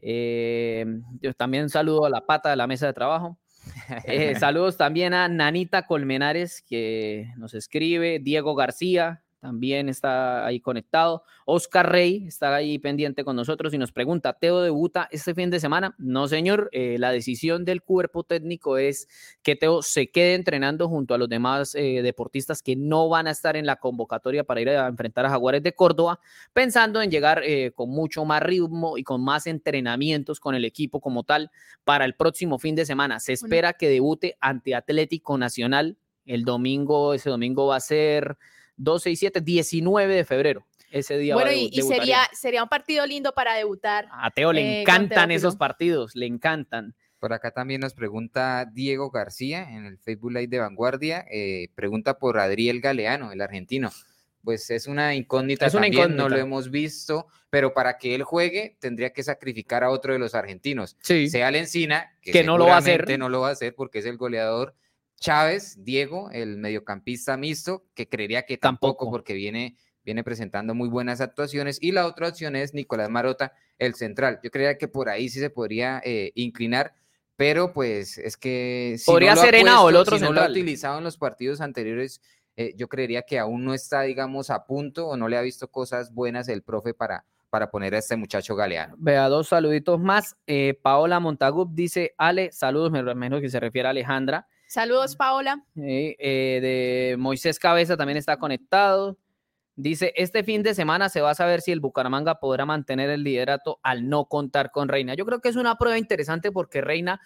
Eh, 0.00 0.84
yo 1.20 1.32
también 1.34 1.68
saludo 1.68 2.06
a 2.06 2.10
la 2.10 2.26
pata 2.26 2.50
de 2.50 2.56
la 2.56 2.66
mesa 2.66 2.86
de 2.86 2.92
trabajo. 2.92 3.38
Eh, 4.06 4.34
saludos 4.40 4.76
también 4.76 5.14
a 5.14 5.28
Nanita 5.28 5.86
Colmenares 5.86 6.62
que 6.62 7.32
nos 7.36 7.54
escribe, 7.54 8.18
Diego 8.18 8.56
García 8.56 9.21
también 9.42 9.88
está 9.88 10.46
ahí 10.46 10.60
conectado, 10.60 11.24
Oscar 11.46 11.90
Rey 11.90 12.28
está 12.28 12.54
ahí 12.54 12.78
pendiente 12.78 13.24
con 13.24 13.34
nosotros 13.34 13.74
y 13.74 13.78
nos 13.78 13.90
pregunta, 13.90 14.34
¿Teo 14.34 14.60
debuta 14.60 15.08
este 15.10 15.34
fin 15.34 15.50
de 15.50 15.58
semana? 15.58 15.96
No, 15.98 16.28
señor, 16.28 16.68
eh, 16.70 16.94
la 16.96 17.10
decisión 17.10 17.64
del 17.64 17.82
cuerpo 17.82 18.22
técnico 18.22 18.78
es 18.78 19.08
que 19.42 19.56
Teo 19.56 19.82
se 19.82 20.12
quede 20.12 20.34
entrenando 20.34 20.88
junto 20.88 21.12
a 21.12 21.18
los 21.18 21.28
demás 21.28 21.74
eh, 21.74 22.02
deportistas 22.02 22.62
que 22.62 22.76
no 22.76 23.08
van 23.08 23.26
a 23.26 23.32
estar 23.32 23.56
en 23.56 23.66
la 23.66 23.74
convocatoria 23.74 24.44
para 24.44 24.60
ir 24.60 24.68
a 24.68 24.86
enfrentar 24.86 25.26
a 25.26 25.30
Jaguares 25.30 25.64
de 25.64 25.74
Córdoba, 25.74 26.20
pensando 26.52 27.02
en 27.02 27.10
llegar 27.10 27.42
eh, 27.42 27.72
con 27.74 27.90
mucho 27.90 28.24
más 28.24 28.44
ritmo 28.44 28.96
y 28.96 29.02
con 29.02 29.24
más 29.24 29.48
entrenamientos 29.48 30.38
con 30.38 30.54
el 30.54 30.64
equipo 30.64 31.00
como 31.00 31.24
tal 31.24 31.50
para 31.82 32.04
el 32.04 32.14
próximo 32.14 32.60
fin 32.60 32.76
de 32.76 32.86
semana. 32.86 33.18
Se 33.18 33.32
espera 33.32 33.72
que 33.72 33.88
debute 33.88 34.36
ante 34.38 34.76
Atlético 34.76 35.36
Nacional 35.36 35.96
el 36.26 36.44
domingo, 36.44 37.14
ese 37.14 37.28
domingo 37.28 37.66
va 37.66 37.76
a 37.76 37.80
ser 37.80 38.38
12 38.82 39.10
y 39.10 39.16
7, 39.16 39.40
19 39.40 40.14
de 40.14 40.24
febrero. 40.24 40.66
Ese 40.90 41.16
día 41.16 41.34
va 41.34 41.42
Bueno, 41.42 41.56
a 41.56 41.60
y, 41.60 41.70
sería, 41.82 42.18
sería 42.32 42.62
un 42.62 42.68
partido 42.68 43.06
lindo 43.06 43.32
para 43.32 43.54
debutar. 43.54 44.08
A 44.12 44.30
Teo 44.30 44.52
le 44.52 44.60
eh, 44.60 44.80
encantan 44.82 45.30
esos 45.30 45.56
partidos, 45.56 46.14
le 46.14 46.26
encantan. 46.26 46.94
Por 47.18 47.32
acá 47.32 47.52
también 47.52 47.80
nos 47.80 47.94
pregunta 47.94 48.66
Diego 48.70 49.10
García 49.10 49.62
en 49.70 49.86
el 49.86 49.96
Facebook 49.98 50.32
Live 50.32 50.48
de 50.48 50.58
Vanguardia. 50.58 51.24
eh, 51.30 51.68
pregunta 51.74 52.18
por 52.18 52.38
Adriel 52.38 52.80
Galeano, 52.80 53.32
el 53.32 53.40
argentino. 53.40 53.90
pues 54.44 54.68
es 54.70 54.88
una 54.88 55.14
incógnita 55.14 55.66
Es 55.66 55.74
una 55.74 55.82
también, 55.84 56.02
no 56.10 56.28
lo 56.28 56.34
incógnita. 56.36 56.40
hemos 56.40 56.70
visto, 56.72 57.28
pero 57.48 57.72
para 57.74 57.96
que 57.96 58.16
él 58.16 58.24
juegue 58.24 58.76
tendría 58.80 59.12
que 59.12 59.22
sacrificar 59.22 59.84
a 59.84 59.90
otro 59.90 60.12
de 60.14 60.18
los 60.18 60.34
argentinos, 60.34 60.96
Sí. 61.00 61.30
sea 61.30 61.48
Lencina, 61.52 62.12
que, 62.20 62.32
Que 62.32 62.42
no 62.42 62.58
lo 62.58 62.66
va 62.66 62.74
a 62.74 62.78
hacer. 62.78 63.18
no 63.20 63.28
lo 63.28 63.40
va 63.42 63.50
a 63.50 63.52
hacer 63.52 63.74
porque 63.76 64.00
es 64.00 64.06
el 64.06 64.16
goleador, 64.16 64.74
Chávez, 65.22 65.76
Diego, 65.84 66.30
el 66.32 66.58
mediocampista 66.58 67.36
mixto, 67.36 67.84
que 67.94 68.08
creería 68.08 68.42
que 68.42 68.58
tampoco, 68.58 69.04
Tampoco. 69.04 69.10
porque 69.12 69.34
viene, 69.34 69.76
viene 70.04 70.24
presentando 70.24 70.74
muy 70.74 70.88
buenas 70.88 71.20
actuaciones, 71.20 71.78
y 71.80 71.92
la 71.92 72.06
otra 72.08 72.28
opción 72.28 72.56
es 72.56 72.74
Nicolás 72.74 73.08
Marota, 73.08 73.52
el 73.78 73.94
central. 73.94 74.40
Yo 74.42 74.50
creía 74.50 74.76
que 74.78 74.88
por 74.88 75.08
ahí 75.08 75.28
sí 75.28 75.38
se 75.38 75.48
podría 75.48 76.02
eh, 76.04 76.32
inclinar, 76.34 76.94
pero 77.36 77.72
pues 77.72 78.18
es 78.18 78.36
que... 78.36 78.96
Si 78.98 79.04
Podría 79.08 79.36
no 79.36 79.40
ser 79.40 79.54
Henao, 79.54 79.88
el 79.90 79.96
otro 79.96 80.16
si 80.18 80.24
no 80.24 80.32
lo 80.32 80.40
ha 80.40 80.44
central. 80.46 80.50
utilizado 80.50 80.98
en 80.98 81.04
los 81.04 81.16
partidos 81.16 81.60
anteriores, 81.60 82.20
eh, 82.56 82.74
yo 82.76 82.88
creería 82.88 83.22
que 83.22 83.38
aún 83.38 83.64
no 83.64 83.74
está, 83.74 84.02
digamos, 84.02 84.50
a 84.50 84.66
punto 84.66 85.06
o 85.06 85.16
no 85.16 85.28
le 85.28 85.36
ha 85.36 85.42
visto 85.42 85.68
cosas 85.70 86.12
buenas 86.12 86.48
el 86.48 86.62
profe 86.62 86.94
para, 86.94 87.24
para 87.48 87.70
poner 87.70 87.94
a 87.94 87.98
este 87.98 88.16
muchacho 88.16 88.56
galeano. 88.56 88.96
Vea, 88.98 89.28
dos 89.28 89.46
saluditos 89.48 90.00
más. 90.00 90.34
Eh, 90.48 90.76
Paola 90.82 91.20
Montagup 91.20 91.72
dice, 91.72 92.12
Ale, 92.18 92.50
saludos, 92.50 92.90
me 92.90 92.98
imagino 92.98 93.40
que 93.40 93.48
se 93.48 93.60
refiere 93.60 93.86
a 93.86 93.92
Alejandra. 93.92 94.48
Saludos, 94.72 95.16
Paola. 95.16 95.66
Eh, 95.76 96.58
de 96.62 97.16
Moisés 97.18 97.58
Cabeza 97.58 97.98
también 97.98 98.16
está 98.16 98.38
conectado. 98.38 99.18
Dice, 99.76 100.14
este 100.16 100.44
fin 100.44 100.62
de 100.62 100.74
semana 100.74 101.10
se 101.10 101.20
va 101.20 101.32
a 101.32 101.34
saber 101.34 101.60
si 101.60 101.72
el 101.72 101.80
Bucaramanga 101.80 102.40
podrá 102.40 102.64
mantener 102.64 103.10
el 103.10 103.22
liderato 103.22 103.80
al 103.82 104.08
no 104.08 104.24
contar 104.24 104.70
con 104.70 104.88
Reina. 104.88 105.12
Yo 105.12 105.26
creo 105.26 105.42
que 105.42 105.50
es 105.50 105.56
una 105.56 105.76
prueba 105.76 105.98
interesante 105.98 106.50
porque 106.52 106.80
Reina 106.80 107.20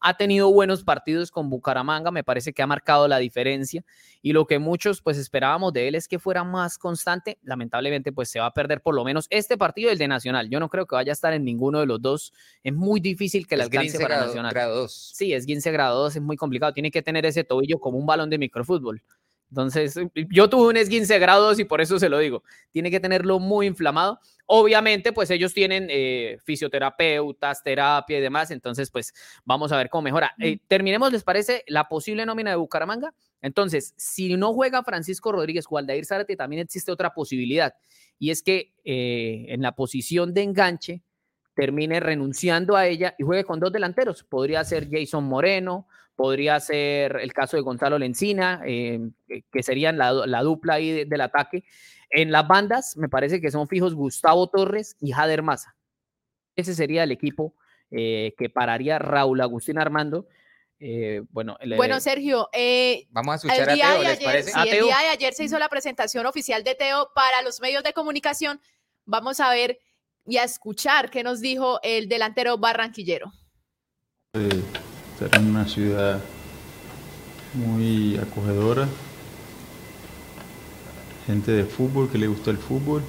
ha 0.00 0.16
tenido 0.16 0.52
buenos 0.52 0.84
partidos 0.84 1.30
con 1.30 1.50
Bucaramanga, 1.50 2.10
me 2.10 2.24
parece 2.24 2.52
que 2.52 2.62
ha 2.62 2.66
marcado 2.66 3.08
la 3.08 3.18
diferencia 3.18 3.84
y 4.22 4.32
lo 4.32 4.46
que 4.46 4.58
muchos 4.58 5.02
pues 5.02 5.18
esperábamos 5.18 5.72
de 5.72 5.88
él 5.88 5.94
es 5.94 6.08
que 6.08 6.18
fuera 6.18 6.44
más 6.44 6.78
constante, 6.78 7.38
lamentablemente 7.42 8.12
pues 8.12 8.30
se 8.30 8.40
va 8.40 8.46
a 8.46 8.52
perder 8.52 8.80
por 8.80 8.94
lo 8.94 9.04
menos 9.04 9.26
este 9.30 9.56
partido 9.56 9.90
el 9.90 9.98
de 9.98 10.08
Nacional. 10.08 10.48
Yo 10.48 10.60
no 10.60 10.68
creo 10.68 10.86
que 10.86 10.94
vaya 10.94 11.12
a 11.12 11.14
estar 11.14 11.32
en 11.32 11.44
ninguno 11.44 11.80
de 11.80 11.86
los 11.86 12.00
dos, 12.00 12.32
es 12.62 12.74
muy 12.74 13.00
difícil 13.00 13.46
que 13.46 13.56
le 13.56 13.64
alcance 13.64 13.98
para 13.98 14.16
grado, 14.16 14.26
Nacional. 14.26 14.52
grado 14.52 14.76
2. 14.80 15.12
Sí, 15.14 15.32
es 15.32 15.46
15 15.46 15.70
grados, 15.72 16.16
es 16.16 16.22
muy 16.22 16.36
complicado. 16.36 16.72
Tiene 16.72 16.90
que 16.90 17.02
tener 17.02 17.26
ese 17.26 17.44
tobillo 17.44 17.78
como 17.78 17.98
un 17.98 18.06
balón 18.06 18.30
de 18.30 18.38
microfútbol. 18.38 19.02
Entonces, 19.50 19.98
yo 20.30 20.50
tuve 20.50 20.68
un 20.68 20.76
esguince 20.76 21.18
grados 21.18 21.58
y 21.58 21.64
por 21.64 21.80
eso 21.80 21.98
se 21.98 22.08
lo 22.08 22.18
digo. 22.18 22.42
Tiene 22.70 22.90
que 22.90 23.00
tenerlo 23.00 23.38
muy 23.38 23.66
inflamado. 23.66 24.20
Obviamente, 24.50 25.12
pues 25.12 25.30
ellos 25.30 25.52
tienen 25.52 25.88
eh, 25.90 26.38
fisioterapeutas, 26.42 27.62
terapia 27.62 28.16
y 28.16 28.20
demás. 28.22 28.50
Entonces, 28.50 28.90
pues 28.90 29.12
vamos 29.44 29.72
a 29.72 29.76
ver 29.76 29.90
cómo 29.90 30.00
mejora. 30.02 30.32
Eh, 30.38 30.58
terminemos, 30.66 31.12
¿les 31.12 31.22
parece 31.22 31.64
la 31.66 31.86
posible 31.86 32.24
nómina 32.24 32.48
de 32.48 32.56
Bucaramanga? 32.56 33.12
Entonces, 33.42 33.92
si 33.98 34.38
no 34.38 34.54
juega 34.54 34.82
Francisco 34.82 35.32
Rodríguez 35.32 35.66
o 35.68 35.76
Aldair 35.76 36.06
Zárate, 36.06 36.34
también 36.34 36.62
existe 36.62 36.90
otra 36.90 37.12
posibilidad. 37.12 37.74
Y 38.18 38.30
es 38.30 38.42
que 38.42 38.72
eh, 38.84 39.44
en 39.48 39.60
la 39.60 39.72
posición 39.72 40.32
de 40.32 40.44
enganche 40.44 41.02
termine 41.52 42.00
renunciando 42.00 42.74
a 42.74 42.86
ella 42.86 43.14
y 43.18 43.24
juegue 43.24 43.44
con 43.44 43.60
dos 43.60 43.70
delanteros. 43.70 44.24
Podría 44.24 44.64
ser 44.64 44.88
Jason 44.90 45.24
Moreno, 45.24 45.88
podría 46.18 46.58
ser 46.58 47.18
el 47.22 47.32
caso 47.32 47.56
de 47.56 47.62
Gonzalo 47.62 47.96
Lencina, 47.96 48.60
eh, 48.66 48.98
que- 49.52 49.62
serían 49.62 49.96
la, 49.96 50.12
la 50.26 50.42
dupla 50.42 50.74
ahí 50.74 50.90
de- 50.90 51.04
del 51.04 51.20
ataque. 51.20 51.62
En 52.10 52.32
las 52.32 52.48
bandas, 52.48 52.96
me 52.96 53.08
parece 53.08 53.40
que 53.40 53.52
son 53.52 53.68
fijos 53.68 53.94
Gustavo 53.94 54.48
Torres 54.48 54.96
y 55.00 55.12
Jader 55.12 55.42
Maza. 55.42 55.76
Ese 56.56 56.74
sería 56.74 57.04
el 57.04 57.12
equipo 57.12 57.54
eh, 57.92 58.34
que 58.36 58.50
pararía 58.50 58.98
Raúl 58.98 59.40
Agustín 59.40 59.78
Armando. 59.78 60.26
Eh, 60.80 61.22
bueno, 61.30 61.56
el- 61.60 61.76
Bueno, 61.76 62.00
Sergio, 62.00 62.48
eh, 62.52 63.06
Vamos 63.10 63.32
a 63.44 63.46
el 63.46 63.52
escuchar 63.52 63.70
a 63.70 63.74
día, 63.74 63.84
Teo, 63.92 63.98
de 63.98 64.04
¿les 64.08 64.12
ayer, 64.18 64.24
parece? 64.24 64.50
sí, 64.50 64.58
¿A 64.58 64.62
el 64.64 64.70
Teo? 64.70 64.84
día 64.86 64.98
de 64.98 65.08
ayer 65.08 65.32
se 65.34 65.44
hizo 65.44 65.58
la 65.60 65.68
presentación 65.68 66.26
oficial 66.26 66.64
de 66.64 66.74
Teo 66.74 67.12
para 67.14 67.42
los 67.42 67.60
medios 67.60 67.84
de 67.84 67.92
comunicación. 67.92 68.60
Vamos 69.04 69.38
a 69.40 69.50
ver 69.50 69.78
y 70.26 70.36
a 70.38 70.42
escuchar 70.44 71.10
qué 71.10 71.22
nos 71.22 71.40
dijo 71.40 71.78
el 71.84 72.08
delantero 72.08 72.58
barranquillero. 72.58 73.32
de 74.34 74.62
estar 75.20 75.36
en 75.36 75.48
una 75.48 75.66
ciudad 75.66 76.20
muy 77.52 78.16
acogedora, 78.18 78.86
gente 81.26 81.50
de 81.50 81.64
fútbol 81.64 82.08
que 82.08 82.18
le 82.18 82.28
gusta 82.28 82.52
el 82.52 82.56
fútbol 82.56 83.02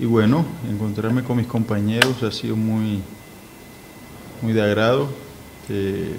y 0.00 0.06
bueno, 0.06 0.44
encontrarme 0.68 1.22
con 1.22 1.36
mis 1.36 1.46
compañeros 1.46 2.24
ha 2.24 2.32
sido 2.32 2.56
muy, 2.56 3.00
muy 4.42 4.52
de 4.52 4.60
agrado, 4.60 5.08
eh, 5.68 6.16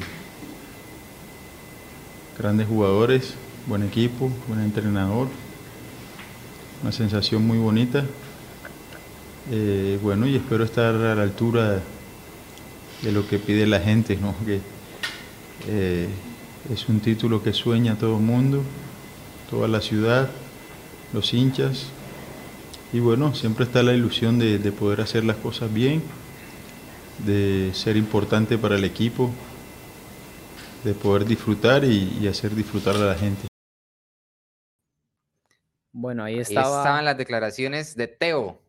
grandes 2.37 2.69
jugadores, 2.69 3.33
buen 3.67 3.83
equipo, 3.83 4.31
buen 4.47 4.61
entrenador, 4.61 5.27
una 6.83 6.93
sensación 6.93 7.45
muy 7.45 7.57
bonita. 7.57 8.05
Eh, 9.51 9.99
bueno, 10.01 10.25
y 10.25 10.37
espero 10.37 10.63
estar 10.63 10.95
a 10.95 11.15
la 11.15 11.23
altura 11.23 11.81
de 13.01 13.11
lo 13.11 13.27
que 13.27 13.39
pide 13.39 13.67
la 13.67 13.81
gente, 13.81 14.15
¿no? 14.15 14.33
Eh, 15.67 16.09
es 16.71 16.89
un 16.89 16.99
título 16.99 17.43
que 17.43 17.53
sueña 17.53 17.97
todo 17.97 18.17
el 18.17 18.23
mundo, 18.23 18.63
toda 19.49 19.67
la 19.67 19.81
ciudad, 19.81 20.29
los 21.13 21.33
hinchas. 21.33 21.87
Y 22.93 22.99
bueno, 22.99 23.33
siempre 23.35 23.65
está 23.65 23.83
la 23.83 23.93
ilusión 23.93 24.39
de, 24.39 24.59
de 24.59 24.71
poder 24.71 25.01
hacer 25.01 25.23
las 25.25 25.37
cosas 25.37 25.73
bien, 25.73 26.03
de 27.25 27.71
ser 27.73 27.97
importante 27.97 28.57
para 28.57 28.75
el 28.75 28.83
equipo, 28.83 29.31
de 30.83 30.93
poder 30.93 31.25
disfrutar 31.25 31.83
y, 31.85 32.17
y 32.21 32.27
hacer 32.27 32.55
disfrutar 32.55 32.95
a 32.95 32.99
la 32.99 33.15
gente. 33.15 33.47
bueno, 35.93 36.23
ahí 36.23 36.39
Ahí 36.47 36.57
estaba 36.57 36.79
estaban 36.79 37.05
las 37.05 37.17
declaraciones 37.17 37.95
de 37.95 38.07
Teo. 38.07 38.59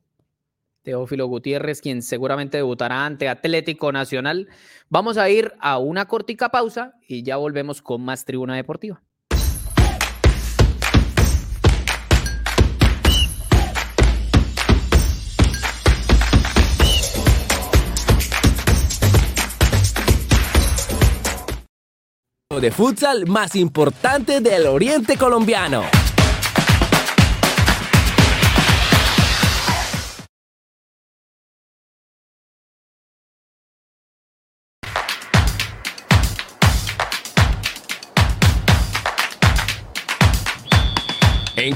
Teófilo 0.83 1.27
Gutiérrez, 1.27 1.81
quien 1.81 2.03
seguramente 2.03 2.59
debutará 2.59 3.07
ante 3.07 3.29
Atlético 3.29 3.93
Nacional. 3.93 4.49
Vamos 4.89 5.17
a 5.17 5.31
ir 5.31 5.53
a 5.61 5.79
una 5.79 6.07
cortica 6.07 6.51
pausa 6.51 6.95
y 7.07 7.23
ya 7.23 7.37
volvemos 7.37 7.83
con 7.83 8.03
más 8.03 8.25
Tribuna 8.25 8.57
Deportiva. 8.57 9.03
de 22.61 22.71
futsal 22.71 23.27
más 23.27 23.57
importante 23.57 24.41
del 24.41 24.67
oriente 24.67 25.17
colombiano. 25.17 26.02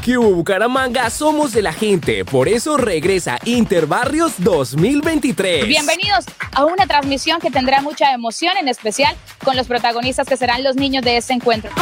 Cubo 0.06 0.36
Bucaramanga 0.36 1.10
somos 1.10 1.50
de 1.50 1.62
la 1.62 1.72
gente, 1.72 2.24
por 2.24 2.46
eso 2.46 2.76
regresa 2.76 3.40
Interbarrios 3.44 4.34
2023. 4.38 5.66
Bienvenidos 5.66 6.26
a 6.52 6.64
una 6.64 6.86
transmisión 6.86 7.40
que 7.40 7.50
tendrá 7.50 7.82
mucha 7.82 8.12
emoción, 8.12 8.56
en 8.56 8.68
especial 8.68 9.16
con 9.42 9.56
los 9.56 9.66
protagonistas 9.66 10.28
que 10.28 10.36
serán 10.36 10.62
los 10.62 10.76
niños 10.76 11.02
de 11.02 11.16
este 11.16 11.32
encuentro. 11.32 11.72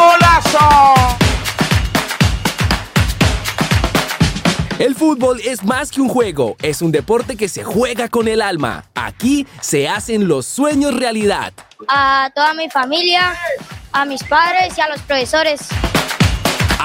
El 4.78 4.94
fútbol 4.94 5.42
es 5.44 5.62
más 5.62 5.90
que 5.90 6.00
un 6.00 6.08
juego, 6.08 6.56
es 6.62 6.80
un 6.80 6.92
deporte 6.92 7.36
que 7.36 7.50
se 7.50 7.62
juega 7.62 8.08
con 8.08 8.26
el 8.26 8.40
alma. 8.40 8.86
Aquí 8.94 9.46
se 9.60 9.86
hacen 9.86 10.28
los 10.28 10.46
sueños 10.46 10.94
realidad. 10.94 11.52
a 11.88 12.30
toda 12.34 12.54
mi 12.54 12.70
familia, 12.70 13.36
a 13.92 14.06
mis 14.06 14.24
padres 14.24 14.78
y 14.78 14.80
a 14.80 14.88
los 14.88 15.02
profesores. 15.02 15.68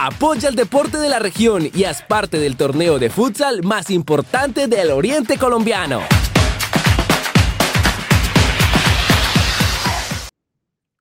Apoya 0.02 0.48
el 0.48 0.56
deporte 0.56 0.98
de 0.98 1.10
la 1.10 1.20
región 1.20 1.68
y 1.76 1.84
haz 1.84 2.02
parte 2.02 2.40
del 2.40 2.56
torneo 2.56 3.00
de 3.00 3.10
futsal 3.10 3.64
más 3.64 3.90
importante 3.90 4.68
del 4.68 4.92
oriente 4.92 5.38
colombiano. 5.38 6.00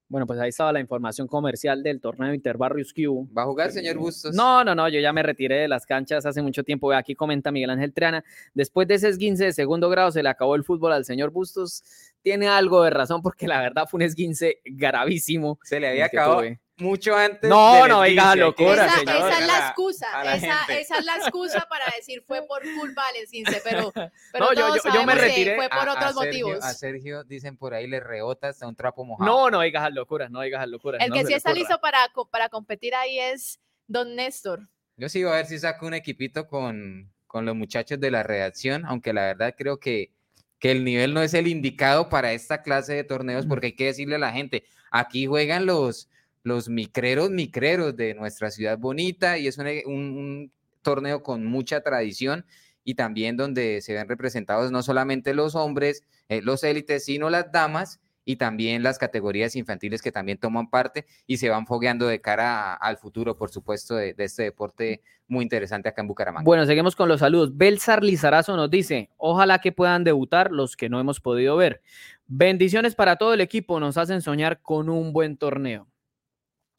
Bueno, 0.08 0.26
pues 0.26 0.40
ahí 0.40 0.48
estaba 0.48 0.72
la 0.72 0.80
información 0.80 1.28
comercial 1.28 1.80
del 1.84 2.00
torneo 2.00 2.34
Interbarrios 2.34 2.92
Q. 2.92 3.28
¿Va 3.38 3.42
a 3.42 3.46
jugar, 3.46 3.70
señor 3.70 3.98
Bustos? 3.98 4.34
No, 4.34 4.64
no, 4.64 4.74
no, 4.74 4.88
yo 4.88 4.98
ya 4.98 5.12
me 5.12 5.22
retiré 5.22 5.60
de 5.60 5.68
las 5.68 5.86
canchas 5.86 6.26
hace 6.26 6.42
mucho 6.42 6.64
tiempo. 6.64 6.92
Aquí 6.92 7.14
comenta 7.14 7.52
Miguel 7.52 7.70
Ángel 7.70 7.92
Triana. 7.92 8.24
Después 8.52 8.88
de 8.88 8.94
ese 8.94 9.10
esguince 9.10 9.44
de 9.44 9.52
segundo 9.52 9.88
grado, 9.90 10.10
se 10.10 10.24
le 10.24 10.28
acabó 10.28 10.56
el 10.56 10.64
fútbol 10.64 10.92
al 10.92 11.04
señor 11.04 11.30
Bustos. 11.30 11.84
Tiene 12.20 12.48
algo 12.48 12.82
de 12.82 12.90
razón 12.90 13.22
porque 13.22 13.46
la 13.46 13.60
verdad 13.60 13.86
fue 13.88 13.98
un 13.98 14.02
esguince 14.02 14.60
gravísimo. 14.64 15.60
Se 15.62 15.78
le 15.78 15.86
había 15.86 16.06
acabado 16.06 16.38
tuve. 16.38 16.60
Mucho 16.80 17.14
antes. 17.16 17.48
No, 17.48 17.86
no, 17.88 18.02
que 18.02 18.14
locura, 18.36 18.86
esa, 18.86 18.98
señor. 18.98 19.16
esa 19.16 19.28
es 19.28 19.36
a 19.36 19.40
la 19.46 19.58
excusa, 19.68 20.06
a 20.20 20.24
la 20.24 20.34
esa, 20.36 20.64
es 20.68 21.04
la 21.04 21.16
excusa 21.16 21.66
para 21.68 21.84
decir 21.96 22.22
fue 22.26 22.46
por 22.46 22.62
culpa 22.78 23.02
del 23.12 23.24
esguince, 23.24 23.60
pero, 23.64 23.92
pero 24.32 24.46
No, 24.46 24.50
todos 24.54 24.82
yo- 24.84 24.94
yo 24.94 25.04
me 25.04 25.14
retiré 25.14 25.56
fue 25.56 25.68
por 25.68 25.78
A- 25.78 25.92
a 25.92 25.94
otros 25.94 26.14
Sergio- 26.14 26.46
motivos. 26.46 26.64
A 26.64 26.74
Sergio, 26.74 27.24
dicen 27.24 27.56
por 27.56 27.74
ahí, 27.74 27.86
le 27.86 28.00
rebota 28.00 28.48
hasta 28.48 28.66
un 28.66 28.74
trapo 28.76 29.04
mojado. 29.04 29.30
No, 29.30 29.50
no 29.50 29.60
digas 29.60 29.92
locuras, 29.92 30.30
no 30.30 30.40
digas 30.40 30.66
locuras. 30.68 31.02
El 31.02 31.10
no 31.10 31.14
que 31.16 31.24
sí 31.26 31.34
está 31.34 31.52
listo 31.52 31.80
para, 31.80 31.98
para 32.30 32.48
competir 32.48 32.94
ahí 32.94 33.18
es 33.18 33.60
Don 33.86 34.14
Néstor. 34.16 34.68
Yo 34.96 35.08
sí 35.08 35.22
voy 35.22 35.32
a 35.32 35.36
ver 35.36 35.46
si 35.46 35.58
saco 35.58 35.86
un 35.86 35.94
equipito 35.94 36.46
con, 36.48 37.12
con 37.26 37.44
los 37.46 37.54
muchachos 37.54 38.00
de 38.00 38.10
la 38.10 38.22
redacción, 38.22 38.84
aunque 38.86 39.12
la 39.12 39.22
verdad 39.26 39.54
creo 39.56 39.78
que, 39.78 40.12
que 40.58 40.72
el 40.72 40.84
nivel 40.84 41.14
no 41.14 41.22
es 41.22 41.34
el 41.34 41.46
indicado 41.46 42.08
para 42.08 42.32
esta 42.32 42.62
clase 42.62 42.94
de 42.94 43.04
torneos, 43.04 43.46
porque 43.46 43.66
hay 43.68 43.72
que 43.76 43.84
decirle 43.86 44.16
a 44.16 44.18
la 44.18 44.32
gente, 44.32 44.64
aquí 44.90 45.26
juegan 45.26 45.66
los, 45.66 46.08
los 46.48 46.68
micreros, 46.68 47.30
micreros 47.30 47.96
de 47.96 48.14
nuestra 48.14 48.50
ciudad 48.50 48.78
bonita 48.78 49.38
y 49.38 49.46
es 49.46 49.58
un, 49.58 49.66
un 49.66 50.52
torneo 50.82 51.22
con 51.22 51.44
mucha 51.44 51.82
tradición 51.82 52.44
y 52.88 52.94
también 52.94 53.36
donde 53.36 53.82
se 53.82 53.92
ven 53.92 54.08
representados 54.08 54.72
no 54.72 54.82
solamente 54.82 55.34
los 55.34 55.54
hombres, 55.54 56.04
eh, 56.30 56.40
los 56.42 56.64
élites, 56.64 57.04
sino 57.04 57.28
las 57.28 57.52
damas 57.52 58.00
y 58.24 58.36
también 58.36 58.82
las 58.82 58.98
categorías 58.98 59.56
infantiles 59.56 60.02
que 60.02 60.12
también 60.12 60.38
toman 60.38 60.70
parte 60.70 61.06
y 61.26 61.38
se 61.38 61.48
van 61.48 61.66
fogueando 61.66 62.06
de 62.06 62.20
cara 62.20 62.74
al 62.74 62.96
futuro, 62.98 63.36
por 63.36 63.50
supuesto, 63.50 63.94
de, 63.94 64.14
este 64.18 64.42
deporte 64.42 65.02
muy 65.26 65.42
interesante 65.42 65.88
acá 65.88 66.02
en 66.02 66.08
Bucaramanga. 66.08 66.44
Bueno, 66.44 66.66
seguimos 66.66 66.94
con 66.94 67.08
los 67.08 67.20
saludos. 67.20 67.56
Belsar 67.56 68.02
Lizarazo 68.02 68.56
nos 68.56 68.70
dice, 68.70 69.10
ojalá 69.16 69.60
que 69.60 69.72
puedan 69.72 70.04
debutar 70.04 70.50
los 70.50 70.76
que 70.76 70.88
no 70.88 71.00
hemos 71.00 71.20
podido 71.20 71.56
ver. 71.56 71.82
Bendiciones 72.26 72.94
para 72.94 73.16
todo 73.16 73.34
el 73.34 73.40
equipo, 73.40 73.80
nos 73.80 73.96
hacen 73.96 74.20
soñar 74.20 74.60
con 74.60 74.90
un 74.90 75.12
buen 75.12 75.36
torneo. 75.36 75.88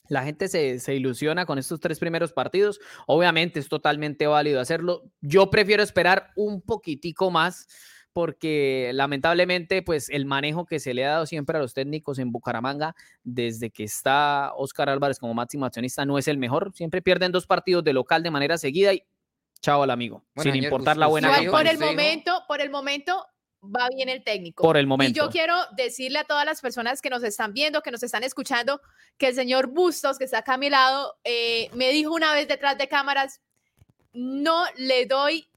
La 0.10 0.24
gente 0.24 0.50
se, 0.50 0.80
se, 0.80 0.96
ilusiona 0.96 1.46
con 1.46 1.58
estos 1.58 1.80
tres 1.80 2.00
primeros 2.00 2.34
partidos. 2.34 2.82
Obviamente 3.08 3.60
es 3.60 3.70
totalmente 3.70 4.28
válido 4.28 4.60
hacerlo. 4.60 5.04
Yo 5.22 5.50
prefiero 5.50 5.82
esperar 5.82 6.32
un 6.36 6.62
poquitico 6.62 7.32
más 7.32 7.68
porque 8.14 8.92
lamentablemente 8.94 9.82
pues 9.82 10.10
el 10.10 10.26
manejo 10.26 10.66
que 10.66 10.80
se 10.80 10.94
le 10.94 11.06
ha 11.06 11.12
dado 11.12 11.26
siempre 11.26 11.58
a 11.58 11.62
los 11.62 11.74
técnicos 11.74 12.20
en 12.20 12.32
Bucaramanga 12.32 12.96
desde 13.24 13.70
que 13.70 13.84
está 13.84 14.52
Oscar 14.56 14.90
Álvarez 14.90 15.20
como 15.20 15.34
máximo 15.34 15.66
accionista 15.66 16.06
no 16.06 16.18
es 16.18 16.28
el 16.28 16.38
mejor, 16.38 16.72
siempre 16.74 17.02
pierden 17.02 17.32
dos 17.32 17.46
partidos 17.46 17.84
de 17.84 17.94
local 17.94 18.24
de 18.24 18.32
manera 18.32 18.58
seguida 18.58 18.94
y 18.94 19.04
chao 19.62 19.84
al 19.84 19.92
amigo, 19.92 20.26
sin 20.38 20.56
importar 20.56 20.98
la 20.98 21.08
buena 21.08 21.30
Por 21.50 21.68
el 21.68 21.78
momento, 21.78 22.44
por 22.48 22.62
el 22.62 22.70
momento 22.70 23.26
va 23.64 23.90
bien 23.90 24.10
el 24.10 24.24
técnico. 24.24 24.64
Por 24.64 24.78
el 24.78 24.88
momento. 24.88 25.12
Y 25.12 25.14
yo 25.14 25.30
quiero 25.30 25.56
decirle 25.76 26.20
a 26.20 26.24
todas 26.24 26.46
las 26.46 26.62
personas 26.62 27.02
que 27.02 27.10
nos 27.10 27.24
están 27.24 27.54
viendo, 27.54 27.82
que 27.82 27.92
nos 27.92 28.04
están 28.04 28.24
escuchando, 28.24 28.82
que 29.18 29.28
el 29.28 29.36
señor 29.36 29.68
Bustos, 29.68 30.18
que 30.18 30.26
está 30.26 30.40
acá 30.40 30.54
a 30.54 30.58
mi 30.58 30.70
lado, 30.70 31.18
eh, 31.24 31.70
me 31.74 31.90
dijo 31.90 32.14
una 32.14 32.34
vez 32.34 32.48
detrás 32.48 32.78
de 32.78 32.88
cámaras, 32.88 33.42
no 34.14 34.66
le 34.76 35.06
doy 35.06 35.49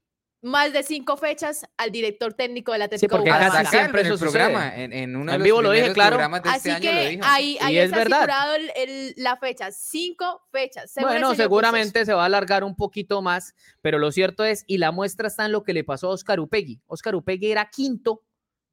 más 0.43 0.71
de 0.73 0.83
cinco 0.83 1.17
fechas 1.17 1.65
al 1.77 1.89
director 1.91 2.33
técnico 2.33 2.73
del 2.73 2.83
Atlético 2.83 3.15
sí, 3.15 3.17
porque 3.17 3.29
casi 3.31 3.65
siempre 3.67 4.01
en 4.01 4.07
el 4.07 4.19
programa, 4.19 4.75
en, 4.75 4.93
en, 4.93 5.15
uno 5.15 5.31
de 5.31 5.37
los 5.39 5.45
vivo 5.45 5.61
lo 5.61 5.71
dije, 5.71 5.93
claro. 5.93 6.17
de 6.17 6.23
este 6.35 6.49
Así 6.49 6.69
año 6.69 6.81
que 6.81 6.93
lo 6.93 7.09
dijo. 7.09 7.21
ahí, 7.25 7.57
ahí 7.61 7.73
Y 7.75 7.77
es 7.79 7.85
está 7.85 7.97
verdad. 7.97 8.17
asegurado 8.19 8.55
el, 8.55 8.71
el- 8.75 9.13
la 9.17 9.37
fecha, 9.37 9.71
cinco 9.71 10.41
fechas. 10.51 10.93
Bueno, 11.01 11.33
seguramente 11.33 12.05
se 12.05 12.13
va 12.13 12.23
a 12.23 12.25
alargar 12.25 12.63
un 12.63 12.75
poquito 12.75 13.21
más, 13.21 13.55
pero 13.81 13.97
lo 13.99 14.11
cierto 14.11 14.43
es, 14.45 14.63
y 14.67 14.77
la 14.77 14.91
muestra 14.91 15.27
está 15.27 15.45
en 15.45 15.51
lo 15.51 15.63
que 15.63 15.73
le 15.73 15.83
pasó 15.83 16.07
a 16.07 16.11
Oscar 16.11 16.39
Upegui. 16.39 16.81
Oscar 16.87 17.15
Upegui 17.15 17.51
era 17.51 17.69
quinto 17.69 18.21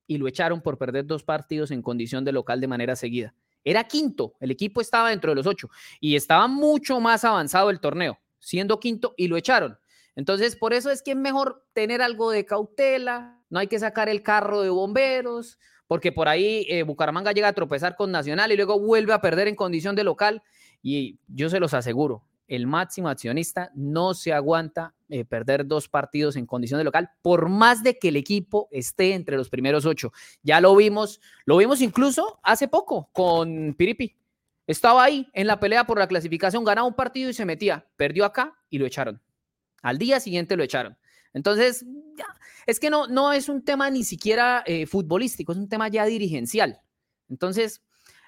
y 0.07 0.19
lo 0.19 0.27
echaron 0.29 0.61
por 0.61 0.77
perder 0.77 1.07
dos 1.07 1.23
partidos 1.23 1.71
en 1.71 1.83
condición 1.83 2.25
de 2.25 2.33
local 2.33 2.61
de 2.61 2.67
manera 2.69 2.97
seguida. 2.97 3.33
Era 3.63 3.85
quinto, 3.85 4.35
el 4.41 4.51
equipo 4.51 4.81
estaba 4.81 5.11
dentro 5.11 5.31
de 5.31 5.37
los 5.37 5.47
ocho 5.47 5.71
y 6.01 6.17
estaba 6.17 6.49
mucho 6.49 6.99
más 6.99 7.25
avanzado 7.25 7.71
el 7.71 7.79
torneo, 7.79 8.19
siendo 8.39 8.81
quinto 8.81 9.15
y 9.17 9.29
lo 9.29 9.37
echaron. 9.37 9.79
Entonces, 10.17 10.57
por 10.57 10.73
eso 10.73 10.91
es 10.91 11.03
que 11.03 11.13
es 11.13 11.17
mejor 11.17 11.65
tener 11.73 12.03
algo 12.03 12.31
de 12.31 12.45
cautela, 12.45 13.41
no 13.49 13.59
hay 13.59 13.67
que 13.67 13.79
sacar 13.79 14.09
el 14.09 14.23
carro 14.23 14.63
de 14.63 14.71
bomberos, 14.71 15.59
porque 15.87 16.13
por 16.13 16.29
ahí 16.29 16.67
eh, 16.69 16.83
Bucaramanga 16.83 17.33
llega 17.33 17.49
a 17.49 17.53
tropezar 17.53 17.97
con 17.97 18.13
Nacional 18.13 18.53
y 18.53 18.57
luego 18.57 18.79
vuelve 18.79 19.13
a 19.13 19.21
perder 19.21 19.49
en 19.49 19.57
condición 19.57 19.97
de 19.97 20.05
local. 20.05 20.43
Y 20.83 21.19
yo 21.27 21.51
se 21.51 21.61
los 21.61 21.75
aseguro, 21.75 22.25
el 22.51 22.67
máximo 22.67 23.09
accionista 23.09 23.71
no 23.75 24.13
se 24.13 24.33
aguanta 24.33 24.95
eh, 25.09 25.25
perder 25.25 25.67
dos 25.67 25.89
partidos 25.89 26.35
en 26.37 26.47
condición 26.47 26.79
de 26.79 26.85
local, 26.85 27.11
por 27.23 27.49
más 27.49 27.83
de 27.83 27.99
que 27.99 28.09
el 28.09 28.17
equipo 28.17 28.69
esté 28.73 29.15
entre 29.15 29.37
los 29.37 29.49
primeros 29.49 29.87
ocho. 29.87 30.13
Ya 30.43 30.61
lo 30.61 30.75
vimos, 30.75 31.21
lo 31.45 31.57
vimos 31.57 31.81
incluso 31.81 32.41
hace 32.43 32.67
poco 32.67 33.09
con 33.13 33.75
Piripi. 33.75 34.17
Estaba 34.67 35.05
ahí 35.05 35.29
en 35.33 35.47
la 35.47 35.59
pelea 35.59 35.85
por 35.85 35.99
la 35.99 36.09
clasificación, 36.09 36.65
ganaba 36.65 36.87
un 36.87 36.95
partido 36.95 37.31
y 37.31 37.35
se 37.35 37.45
metía, 37.45 37.87
perdió 37.97 38.25
acá 38.25 38.57
y 38.69 38.79
lo 38.79 38.87
echaron. 38.87 39.21
Al 39.83 39.99
día 39.99 40.21
siguiente 40.21 40.57
lo 40.57 40.63
echaron. 40.63 40.97
Entonces, 41.33 41.85
es 42.67 42.81
que 42.81 42.91
no, 42.91 43.07
no 43.07 43.33
es 43.33 43.49
un 43.49 43.65
tema 43.65 43.91
ni 43.91 44.05
siquiera 44.05 44.63
eh, 44.67 44.87
futbolístico, 44.87 45.53
es 45.53 45.59
un 45.59 45.69
tema 45.69 45.89
ya 45.89 46.05
dirigencial. 46.05 46.81
Entonces, 47.29 47.83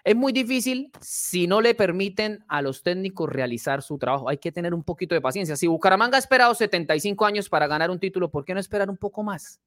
es 0.05 0.17
muy 0.17 0.33
difícil 0.33 0.91
si 1.01 1.47
no 1.47 1.61
le 1.61 1.75
permiten 1.75 2.45
a 2.49 2.63
los 2.63 2.83
técnicos 2.83 3.29
realizar 3.31 3.83
su 3.83 3.99
trabajo. 3.99 4.29
Hay 4.29 4.39
que 4.39 4.51
tener 4.51 4.75
un 4.75 4.83
poquito 4.83 5.15
de 5.15 5.21
paciencia. 5.21 5.57
Si 5.57 5.67
Bucaramanga 5.67 6.17
ha 6.17 6.19
esperado 6.19 6.55
75 6.55 7.25
años 7.25 7.49
para 7.49 7.67
ganar 7.67 7.91
un 7.91 8.01
título, 8.01 8.31
¿por 8.31 8.45
qué 8.45 8.55
no 8.55 8.61
esperar 8.61 8.91
un 8.91 8.97
poco 8.97 9.23
más? 9.23 9.61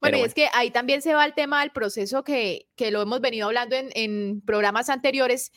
Bueno, 0.00 0.18
y 0.18 0.20
es 0.20 0.34
que 0.34 0.48
ahí 0.52 0.70
también 0.70 1.00
se 1.00 1.14
va 1.14 1.24
el 1.24 1.32
tema 1.32 1.60
del 1.60 1.70
proceso 1.70 2.24
que, 2.24 2.68
que 2.76 2.90
lo 2.90 3.00
hemos 3.00 3.22
venido 3.22 3.46
hablando 3.46 3.74
en, 3.74 3.88
en 3.94 4.42
programas 4.42 4.90
anteriores, 4.90 5.50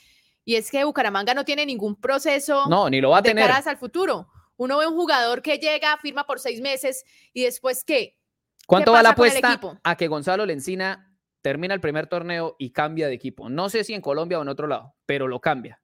y 0.45 0.55
es 0.55 0.71
que 0.71 0.85
Bucaramanga 0.85 1.33
no 1.33 1.43
tiene 1.43 1.65
ningún 1.65 1.99
proceso 1.99 2.65
No, 2.69 2.89
ni 2.89 3.01
lo 3.01 3.09
va 3.09 3.17
a 3.17 3.21
de 3.21 3.31
tener. 3.31 3.45
caras 3.45 3.67
al 3.67 3.75
futuro. 3.75 4.29
Uno 4.57 4.77
ve 4.77 4.87
un 4.87 4.95
jugador 4.95 5.41
que 5.41 5.57
llega, 5.59 5.97
firma 5.97 6.25
por 6.25 6.39
seis 6.39 6.61
meses, 6.61 7.03
y 7.33 7.43
después, 7.43 7.83
¿qué? 7.83 8.17
¿Cuánto 8.65 8.91
va 8.91 9.01
la 9.01 9.09
apuesta 9.11 9.59
a 9.83 9.95
que 9.95 10.07
Gonzalo 10.07 10.45
Lencina 10.45 11.15
termina 11.41 11.73
el 11.73 11.79
primer 11.79 12.07
torneo 12.07 12.55
y 12.59 12.71
cambia 12.71 13.07
de 13.07 13.13
equipo? 13.13 13.49
No 13.49 13.69
sé 13.69 13.83
si 13.83 13.93
en 13.93 14.01
Colombia 14.01 14.39
o 14.39 14.41
en 14.41 14.49
otro 14.49 14.67
lado, 14.67 14.95
pero 15.05 15.27
lo 15.27 15.39
cambia. 15.39 15.81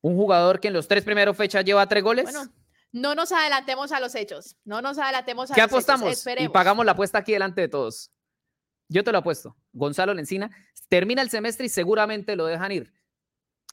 Un 0.00 0.16
jugador 0.16 0.58
que 0.58 0.68
en 0.68 0.74
los 0.74 0.88
tres 0.88 1.04
primeros 1.04 1.36
fechas 1.36 1.64
lleva 1.64 1.86
tres 1.86 2.02
goles. 2.02 2.24
Bueno, 2.24 2.50
no 2.92 3.14
nos 3.14 3.30
adelantemos 3.30 3.92
a 3.92 4.00
los 4.00 4.14
hechos, 4.14 4.56
no 4.64 4.82
nos 4.82 4.98
adelantemos 4.98 5.50
a 5.50 5.54
¿Qué 5.54 5.60
los 5.60 5.68
hechos, 5.68 5.84
apostamos? 5.84 6.08
Y 6.08 6.12
esperemos. 6.12 6.52
pagamos 6.52 6.84
la 6.84 6.92
apuesta 6.92 7.18
aquí 7.18 7.32
delante 7.32 7.60
de 7.60 7.68
todos. 7.68 8.10
Yo 8.88 9.04
te 9.04 9.12
lo 9.12 9.18
apuesto. 9.18 9.56
Gonzalo 9.72 10.14
Lencina 10.14 10.50
termina 10.88 11.22
el 11.22 11.30
semestre 11.30 11.66
y 11.66 11.68
seguramente 11.68 12.36
lo 12.36 12.46
dejan 12.46 12.72
ir. 12.72 12.92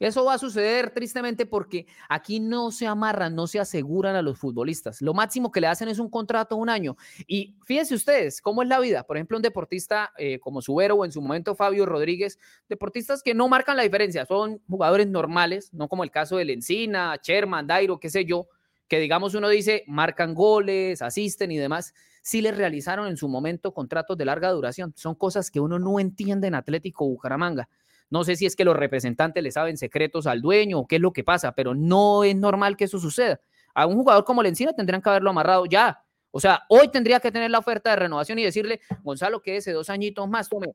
Eso 0.00 0.24
va 0.24 0.34
a 0.34 0.38
suceder 0.38 0.90
tristemente 0.90 1.46
porque 1.46 1.86
aquí 2.08 2.40
no 2.40 2.72
se 2.72 2.86
amarran, 2.86 3.36
no 3.36 3.46
se 3.46 3.60
aseguran 3.60 4.16
a 4.16 4.22
los 4.22 4.38
futbolistas. 4.38 5.00
Lo 5.00 5.14
máximo 5.14 5.52
que 5.52 5.60
le 5.60 5.68
hacen 5.68 5.88
es 5.88 6.00
un 6.00 6.10
contrato 6.10 6.56
un 6.56 6.68
año. 6.68 6.96
Y 7.28 7.54
fíjense 7.64 7.94
ustedes 7.94 8.40
cómo 8.40 8.62
es 8.62 8.68
la 8.68 8.80
vida. 8.80 9.04
Por 9.04 9.16
ejemplo, 9.16 9.36
un 9.36 9.42
deportista 9.42 10.12
eh, 10.18 10.40
como 10.40 10.62
Subero 10.62 10.96
o 10.96 11.04
en 11.04 11.12
su 11.12 11.22
momento 11.22 11.54
Fabio 11.54 11.86
Rodríguez, 11.86 12.40
deportistas 12.68 13.22
que 13.22 13.34
no 13.34 13.48
marcan 13.48 13.76
la 13.76 13.84
diferencia, 13.84 14.26
son 14.26 14.60
jugadores 14.68 15.06
normales, 15.06 15.72
no 15.72 15.88
como 15.88 16.02
el 16.02 16.10
caso 16.10 16.38
de 16.38 16.44
Lencina, 16.44 17.20
Sherman, 17.22 17.68
Dairo, 17.68 18.00
qué 18.00 18.10
sé 18.10 18.24
yo, 18.24 18.48
que 18.88 18.98
digamos 18.98 19.34
uno 19.34 19.48
dice 19.48 19.84
marcan 19.86 20.34
goles, 20.34 21.02
asisten 21.02 21.52
y 21.52 21.56
demás, 21.56 21.94
sí 22.20 22.42
les 22.42 22.56
realizaron 22.56 23.06
en 23.06 23.16
su 23.16 23.28
momento 23.28 23.72
contratos 23.72 24.18
de 24.18 24.24
larga 24.24 24.50
duración. 24.50 24.92
Son 24.96 25.14
cosas 25.14 25.52
que 25.52 25.60
uno 25.60 25.78
no 25.78 26.00
entiende 26.00 26.48
en 26.48 26.56
Atlético 26.56 27.06
Bucaramanga. 27.06 27.68
No 28.10 28.24
sé 28.24 28.36
si 28.36 28.46
es 28.46 28.56
que 28.56 28.64
los 28.64 28.76
representantes 28.76 29.42
le 29.42 29.50
saben 29.50 29.76
secretos 29.76 30.26
al 30.26 30.40
dueño 30.40 30.80
o 30.80 30.86
qué 30.86 30.96
es 30.96 31.02
lo 31.02 31.12
que 31.12 31.24
pasa, 31.24 31.52
pero 31.52 31.74
no 31.74 32.24
es 32.24 32.36
normal 32.36 32.76
que 32.76 32.84
eso 32.84 32.98
suceda. 32.98 33.40
A 33.74 33.86
un 33.86 33.96
jugador 33.96 34.24
como 34.24 34.42
Lencina 34.42 34.72
tendrían 34.72 35.02
que 35.02 35.10
haberlo 35.10 35.30
amarrado 35.30 35.66
ya. 35.66 36.04
O 36.30 36.40
sea, 36.40 36.64
hoy 36.68 36.88
tendría 36.88 37.20
que 37.20 37.30
tener 37.30 37.50
la 37.50 37.58
oferta 37.58 37.90
de 37.90 37.96
renovación 37.96 38.38
y 38.38 38.44
decirle, 38.44 38.80
Gonzalo, 39.02 39.40
quédese 39.40 39.72
dos 39.72 39.88
añitos 39.88 40.28
más, 40.28 40.48
tome, 40.48 40.74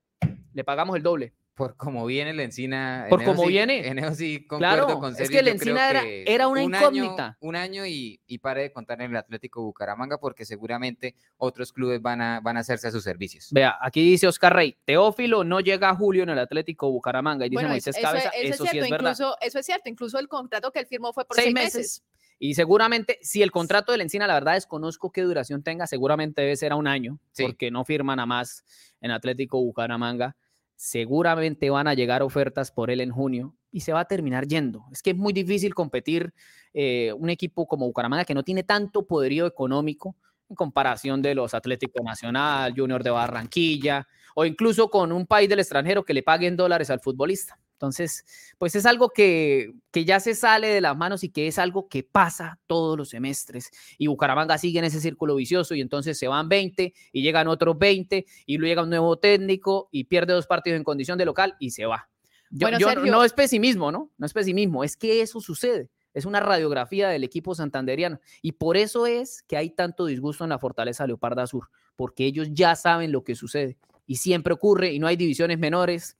le 0.59 0.63
pagamos 0.65 0.95
el 0.97 1.03
doble. 1.03 1.33
Por 1.55 1.75
como 1.75 2.05
viene 2.05 2.33
la 2.33 2.43
encina. 2.43 3.05
Por 3.09 3.19
en 3.21 3.25
cómo 3.27 3.43
sí- 3.43 3.49
viene. 3.49 3.85
En 3.85 3.99
eso 3.99 4.15
sí 4.15 4.45
concuerdo 4.47 4.85
Claro, 4.85 4.99
con 4.99 5.13
es 5.19 5.29
que 5.29 5.41
la 5.41 5.49
encina 5.49 5.89
era- 5.89 6.01
que 6.03 6.23
era 6.25 6.47
una 6.47 6.63
un 6.63 6.73
año- 6.73 6.85
incógnita. 7.03 7.37
un 7.41 7.55
año 7.57 7.85
y, 7.85 8.21
y 8.27 8.37
pare 8.37 8.61
de 8.61 8.71
contar 8.71 9.01
en 9.01 9.11
el 9.11 9.17
Atlético 9.17 9.61
Bucaramanga 9.63 10.17
porque 10.19 10.45
seguramente 10.45 11.15
otros 11.35 11.73
clubes 11.73 12.01
van 12.01 12.21
a, 12.21 12.39
van 12.39 12.55
a 12.55 12.61
hacerse 12.61 12.87
a 12.87 12.91
sus 12.91 13.03
servicios. 13.03 13.49
Vea, 13.51 13.75
aquí 13.81 14.01
dice 14.09 14.25
Oscar 14.27 14.55
Rey, 14.55 14.77
Teófilo 14.85 15.43
no 15.43 15.59
llega 15.59 15.89
a 15.89 15.95
julio 15.95 16.23
en 16.23 16.29
el 16.29 16.39
Atlético 16.39 16.89
Bucaramanga. 16.91 17.45
Y 17.45 17.49
dice 17.49 17.55
Bueno, 17.57 17.69
Moisés 17.71 17.93
eso, 17.97 18.07
Cabeza, 18.07 18.29
eso 18.29 18.53
eso, 18.53 18.63
es 18.63 18.69
sí 18.69 18.77
cierto, 18.77 18.91
verdad. 18.91 19.11
incluso, 19.11 19.35
eso 19.41 19.59
es 19.59 19.65
cierto, 19.65 19.89
incluso 19.89 20.17
el 20.17 20.29
contrato 20.29 20.71
que 20.71 20.79
él 20.79 20.85
firmó 20.87 21.11
fue 21.11 21.25
por 21.25 21.35
Seis 21.35 21.45
seis, 21.47 21.53
meses. 21.53 21.75
meses. 21.75 22.03
Y 22.41 22.53
seguramente, 22.53 23.19
si 23.21 23.41
el 23.41 23.51
contrato 23.51 23.91
de 23.91 23.97
la 23.97 24.03
Encina, 24.05 24.25
la 24.27 24.35
verdad 24.35 24.53
desconozco 24.53 25.11
qué 25.11 25.23
duración 25.23 25.61
tenga, 25.61 25.87
seguramente 25.87 26.41
debe 26.41 26.55
ser 26.55 26.71
a 26.71 26.77
un 26.77 26.87
año, 26.87 27.19
Sí. 27.33 27.43
porque 27.43 27.69
no 27.69 27.83
firman 27.83 28.21
a 28.21 28.25
más 28.25 28.63
en 29.01 29.11
Atlético 29.11 29.59
Bucaramanga. 29.61 30.37
Seguramente 30.81 31.69
van 31.69 31.89
a 31.89 31.93
llegar 31.93 32.23
ofertas 32.23 32.71
por 32.71 32.89
él 32.89 33.01
en 33.01 33.11
junio 33.11 33.53
y 33.69 33.81
se 33.81 33.91
va 33.91 33.99
a 33.99 34.05
terminar 34.05 34.47
yendo. 34.47 34.85
Es 34.93 35.03
que 35.03 35.09
es 35.09 35.17
muy 35.17 35.33
difícil 35.33 35.75
competir 35.75 36.33
eh, 36.73 37.11
un 37.17 37.29
equipo 37.29 37.67
como 37.67 37.85
Bucaramanga 37.85 38.23
que 38.23 38.33
no 38.33 38.43
tiene 38.43 38.63
tanto 38.63 39.05
poderío 39.05 39.45
económico 39.45 40.15
en 40.49 40.55
comparación 40.55 41.21
de 41.21 41.35
los 41.35 41.53
Atlético 41.53 42.01
Nacional, 42.01 42.73
Junior 42.73 43.03
de 43.03 43.09
Barranquilla 43.09 44.07
o 44.35 44.45
incluso 44.45 44.89
con 44.89 45.11
un 45.11 45.27
país 45.27 45.49
del 45.49 45.59
extranjero 45.59 46.05
que 46.05 46.13
le 46.13 46.23
paguen 46.23 46.55
dólares 46.55 46.89
al 46.89 47.01
futbolista. 47.01 47.59
Entonces, 47.79 48.25
pues 48.57 48.75
es 48.75 48.85
algo 48.85 49.07
que, 49.09 49.71
que 49.91 50.03
ya 50.03 50.19
se 50.19 50.35
sale 50.35 50.67
de 50.67 50.81
las 50.81 50.97
manos 50.97 51.23
y 51.23 51.29
que 51.29 51.47
es 51.47 51.57
algo 51.57 51.87
que 51.87 52.03
pasa 52.03 52.59
todos 52.67 52.97
los 52.97 53.07
semestres. 53.07 53.71
Y 53.97 54.07
Bucaramanga 54.07 54.57
sigue 54.57 54.79
en 54.79 54.85
ese 54.85 54.99
círculo 54.99 55.35
vicioso 55.35 55.73
y 55.75 55.79
entonces 55.79 56.19
se 56.19 56.27
van 56.27 56.49
20 56.49 56.93
y 57.13 57.21
llegan 57.21 57.47
otros 57.47 57.77
20 57.79 58.25
y 58.45 58.57
luego 58.57 58.69
llega 58.69 58.83
un 58.83 58.89
nuevo 58.89 59.17
técnico 59.17 59.87
y 59.93 60.03
pierde 60.03 60.33
dos 60.33 60.45
partidos 60.45 60.75
en 60.75 60.83
condición 60.83 61.17
de 61.17 61.23
local 61.23 61.55
y 61.57 61.71
se 61.71 61.85
va. 61.85 62.09
Yo- 62.51 62.65
Bueno, 62.65 62.79
yo- 62.79 62.87
no 63.11 63.23
es 63.23 63.31
pesimismo, 63.31 63.93
¿no? 63.93 64.11
No 64.17 64.25
es 64.25 64.33
pesimismo, 64.33 64.83
es 64.83 64.97
que 64.97 65.21
eso 65.21 65.39
sucede. 65.39 65.89
Es 66.13 66.25
una 66.25 66.41
radiografía 66.41 67.07
del 67.07 67.23
equipo 67.23 67.55
santanderiano. 67.55 68.19
Y 68.41 68.51
por 68.51 68.75
eso 68.75 69.07
es 69.07 69.41
que 69.43 69.55
hay 69.55 69.69
tanto 69.69 70.05
disgusto 70.05 70.43
en 70.43 70.49
la 70.49 70.59
Fortaleza 70.59 71.07
Leoparda 71.07 71.47
Sur, 71.47 71.69
porque 71.95 72.25
ellos 72.25 72.49
ya 72.51 72.75
saben 72.75 73.13
lo 73.13 73.23
que 73.23 73.35
sucede. 73.35 73.77
Y 74.05 74.15
siempre 74.17 74.53
ocurre 74.53 74.91
y 74.91 74.99
no 74.99 75.07
hay 75.07 75.15
divisiones 75.15 75.59
menores. 75.59 76.17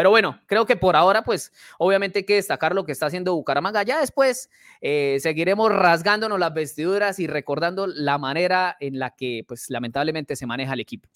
Pero 0.00 0.08
bueno, 0.08 0.40
creo 0.46 0.64
que 0.64 0.76
por 0.76 0.96
ahora, 0.96 1.24
pues 1.24 1.52
obviamente 1.76 2.20
hay 2.20 2.24
que 2.24 2.36
destacar 2.36 2.74
lo 2.74 2.86
que 2.86 2.92
está 2.92 3.04
haciendo 3.04 3.34
Bucaramanga. 3.34 3.82
Ya 3.82 4.00
después 4.00 4.48
eh, 4.80 5.18
seguiremos 5.20 5.70
rasgándonos 5.70 6.38
las 6.38 6.54
vestiduras 6.54 7.18
y 7.18 7.26
recordando 7.26 7.86
la 7.86 8.16
manera 8.16 8.78
en 8.80 8.98
la 8.98 9.10
que, 9.10 9.44
pues 9.46 9.68
lamentablemente, 9.68 10.36
se 10.36 10.46
maneja 10.46 10.72
el 10.72 10.80
equipo. 10.80 11.10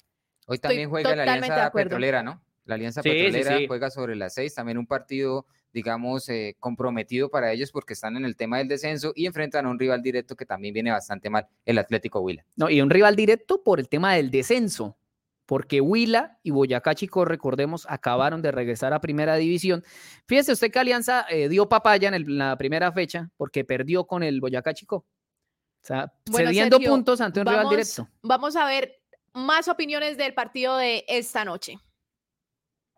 Hoy 0.47 0.57
Estoy 0.57 0.69
también 0.69 0.91
juega 0.91 1.17
la 1.17 1.23
Alianza. 1.23 1.73
Petrolera, 1.73 2.23
¿no? 2.23 2.43
La 2.67 2.75
Alianza 2.75 3.01
Sí, 3.01 3.09
sí, 3.09 3.15
Petrolera 3.15 3.57
sí. 3.57 3.67
juega 3.69 3.89
sobre 3.89 4.17
las 4.17 4.35
seis, 4.35 4.55
también 4.55 4.77
un 4.77 4.87
partido, 4.87 5.47
digamos, 5.73 6.29
eh, 6.29 6.55
comprometido 6.61 7.31
para 7.31 7.53
ellos 7.53 7.73
porque 7.73 7.95
están 7.95 8.19
en 8.19 8.27
el 8.27 8.37
tema 8.37 8.59
del 8.59 8.69
descenso 8.69 9.15
y 9.17 9.25
enfrentan 9.25 9.65
a 9.65 9.71
un 9.71 9.79
rival 9.79 10.03
directo 10.03 10.37
que 10.37 10.45
también 10.45 10.75
viene 10.75 10.91
bastante 10.91 11.31
mal, 11.31 11.49
el 11.65 11.79
Atlético 11.79 12.21
Huila. 12.21 12.45
No, 12.57 12.69
y 12.69 12.83
un 12.83 12.91
rival 12.91 13.17
directo 13.17 13.63
por 13.65 13.81
el 13.81 13.89
tema 13.89 14.13
del 14.13 14.31
descenso, 14.31 14.99
porque 15.47 15.81
Huila 15.81 16.39
y 16.43 16.51
Boyacá 16.51 16.95
Chico, 16.95 17.25
recordemos, 17.25 17.87
acabaron 17.89 18.41
de 18.43 18.51
regresar 18.53 18.93
a 18.93 19.01
primera 19.01 19.37
división. 19.37 19.85
Fíjese 20.27 20.53
usted 20.53 20.71
que 20.71 20.79
Alianza 20.79 21.27
eh, 21.29 21.49
dio 21.49 21.69
papaya 21.69 22.09
en, 22.09 22.15
el- 22.15 22.23
en 22.25 22.39
la 22.39 22.57
primera 22.57 22.93
fecha 22.93 23.31
porque 23.37 23.65
perdió 23.65 24.07
con 24.07 24.23
el 24.23 24.41
Boyacá 24.41 24.73
Chico. 24.75 24.97
O 24.97 25.87
sea, 25.87 26.13
Bueno, 26.31 26.49
cediendo 26.49 26.77
Sergio, 26.79 26.91
puntos 26.93 27.21
ante 27.21 27.41
un 27.41 27.47
rival 27.47 27.69
directo. 27.69 28.09
Vamos 28.23 28.57
a 28.57 28.65
ver 28.67 29.01
más 29.35 29.69
opiniones 29.69 30.17
del 30.17 30.33
partido 30.33 30.77
de 30.79 31.05
esta 31.09 31.45
noche. 31.45 31.79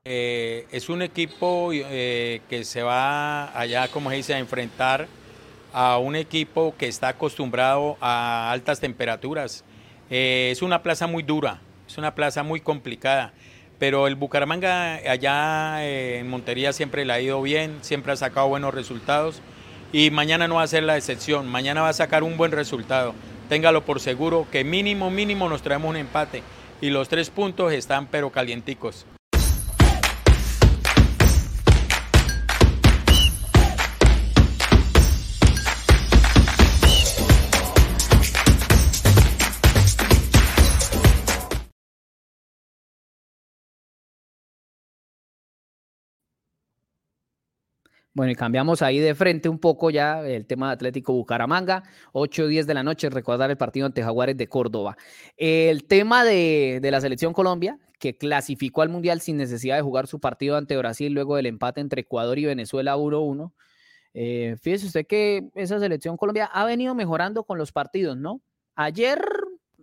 Eh, 0.04 0.68
es 0.70 0.88
un 0.88 1.02
equipo 1.02 1.70
eh, 1.72 2.40
que 2.48 2.64
se 2.64 2.82
va 2.82 3.58
allá, 3.58 3.88
como 3.88 4.10
se 4.10 4.16
dice, 4.16 4.34
a 4.34 4.38
enfrentar 4.38 5.08
a 5.72 5.98
un 5.98 6.14
equipo 6.14 6.74
que 6.78 6.86
está 6.86 7.08
acostumbrado 7.08 7.96
a 8.00 8.52
altas 8.52 8.78
temperaturas. 8.78 9.64
Eh, 10.08 10.50
es 10.52 10.62
una 10.62 10.80
plaza 10.84 11.08
muy 11.08 11.24
dura, 11.24 11.60
es 11.86 11.98
una 11.98 12.14
plaza 12.14 12.42
muy 12.42 12.60
complicada, 12.60 13.32
pero 13.78 14.06
el 14.06 14.16
Bucaramanga 14.16 14.94
allá 15.08 15.84
eh, 15.84 16.18
en 16.18 16.28
Montería 16.28 16.72
siempre 16.72 17.04
le 17.04 17.12
ha 17.12 17.20
ido 17.20 17.40
bien, 17.42 17.78
siempre 17.82 18.12
ha 18.12 18.16
sacado 18.16 18.48
buenos 18.48 18.74
resultados 18.74 19.40
y 19.92 20.10
mañana 20.10 20.48
no 20.48 20.56
va 20.56 20.62
a 20.62 20.66
ser 20.66 20.82
la 20.82 20.96
excepción, 20.96 21.46
mañana 21.46 21.82
va 21.82 21.90
a 21.90 21.94
sacar 21.94 22.22
un 22.22 22.36
buen 22.36 22.52
resultado. 22.52 23.14
Téngalo 23.48 23.84
por 23.84 24.00
seguro 24.00 24.46
que 24.50 24.64
mínimo, 24.64 25.10
mínimo 25.10 25.48
nos 25.48 25.62
traemos 25.62 25.90
un 25.90 25.96
empate 25.96 26.42
y 26.80 26.90
los 26.90 27.08
tres 27.08 27.30
puntos 27.30 27.72
están 27.72 28.06
pero 28.06 28.30
calienticos. 28.30 29.06
Bueno, 48.16 48.32
y 48.32 48.34
cambiamos 48.34 48.80
ahí 48.80 48.98
de 48.98 49.14
frente 49.14 49.50
un 49.50 49.58
poco 49.58 49.90
ya 49.90 50.26
el 50.26 50.46
tema 50.46 50.68
de 50.68 50.72
Atlético 50.72 51.12
Bucaramanga, 51.12 51.82
8 52.12 52.44
o 52.44 52.46
10 52.46 52.66
de 52.66 52.72
la 52.72 52.82
noche, 52.82 53.10
recordar 53.10 53.50
el 53.50 53.58
partido 53.58 53.84
ante 53.84 54.02
Jaguares 54.02 54.38
de 54.38 54.48
Córdoba. 54.48 54.96
El 55.36 55.84
tema 55.84 56.24
de, 56.24 56.78
de 56.80 56.90
la 56.90 57.02
selección 57.02 57.34
Colombia, 57.34 57.78
que 57.98 58.16
clasificó 58.16 58.80
al 58.80 58.88
Mundial 58.88 59.20
sin 59.20 59.36
necesidad 59.36 59.76
de 59.76 59.82
jugar 59.82 60.06
su 60.06 60.18
partido 60.18 60.56
ante 60.56 60.78
Brasil 60.78 61.12
luego 61.12 61.36
del 61.36 61.44
empate 61.44 61.82
entre 61.82 62.00
Ecuador 62.00 62.38
y 62.38 62.46
Venezuela 62.46 62.96
1-1. 62.96 63.52
Eh, 64.14 64.56
fíjese 64.62 64.86
usted 64.86 65.06
que 65.06 65.50
esa 65.54 65.78
selección 65.78 66.16
Colombia 66.16 66.46
ha 66.46 66.64
venido 66.64 66.94
mejorando 66.94 67.44
con 67.44 67.58
los 67.58 67.70
partidos, 67.70 68.16
¿no? 68.16 68.40
Ayer 68.76 69.22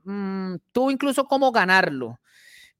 mm, 0.05 0.55
tuvo 0.71 0.89
incluso 0.89 1.25
cómo 1.25 1.51
ganarlo, 1.51 2.19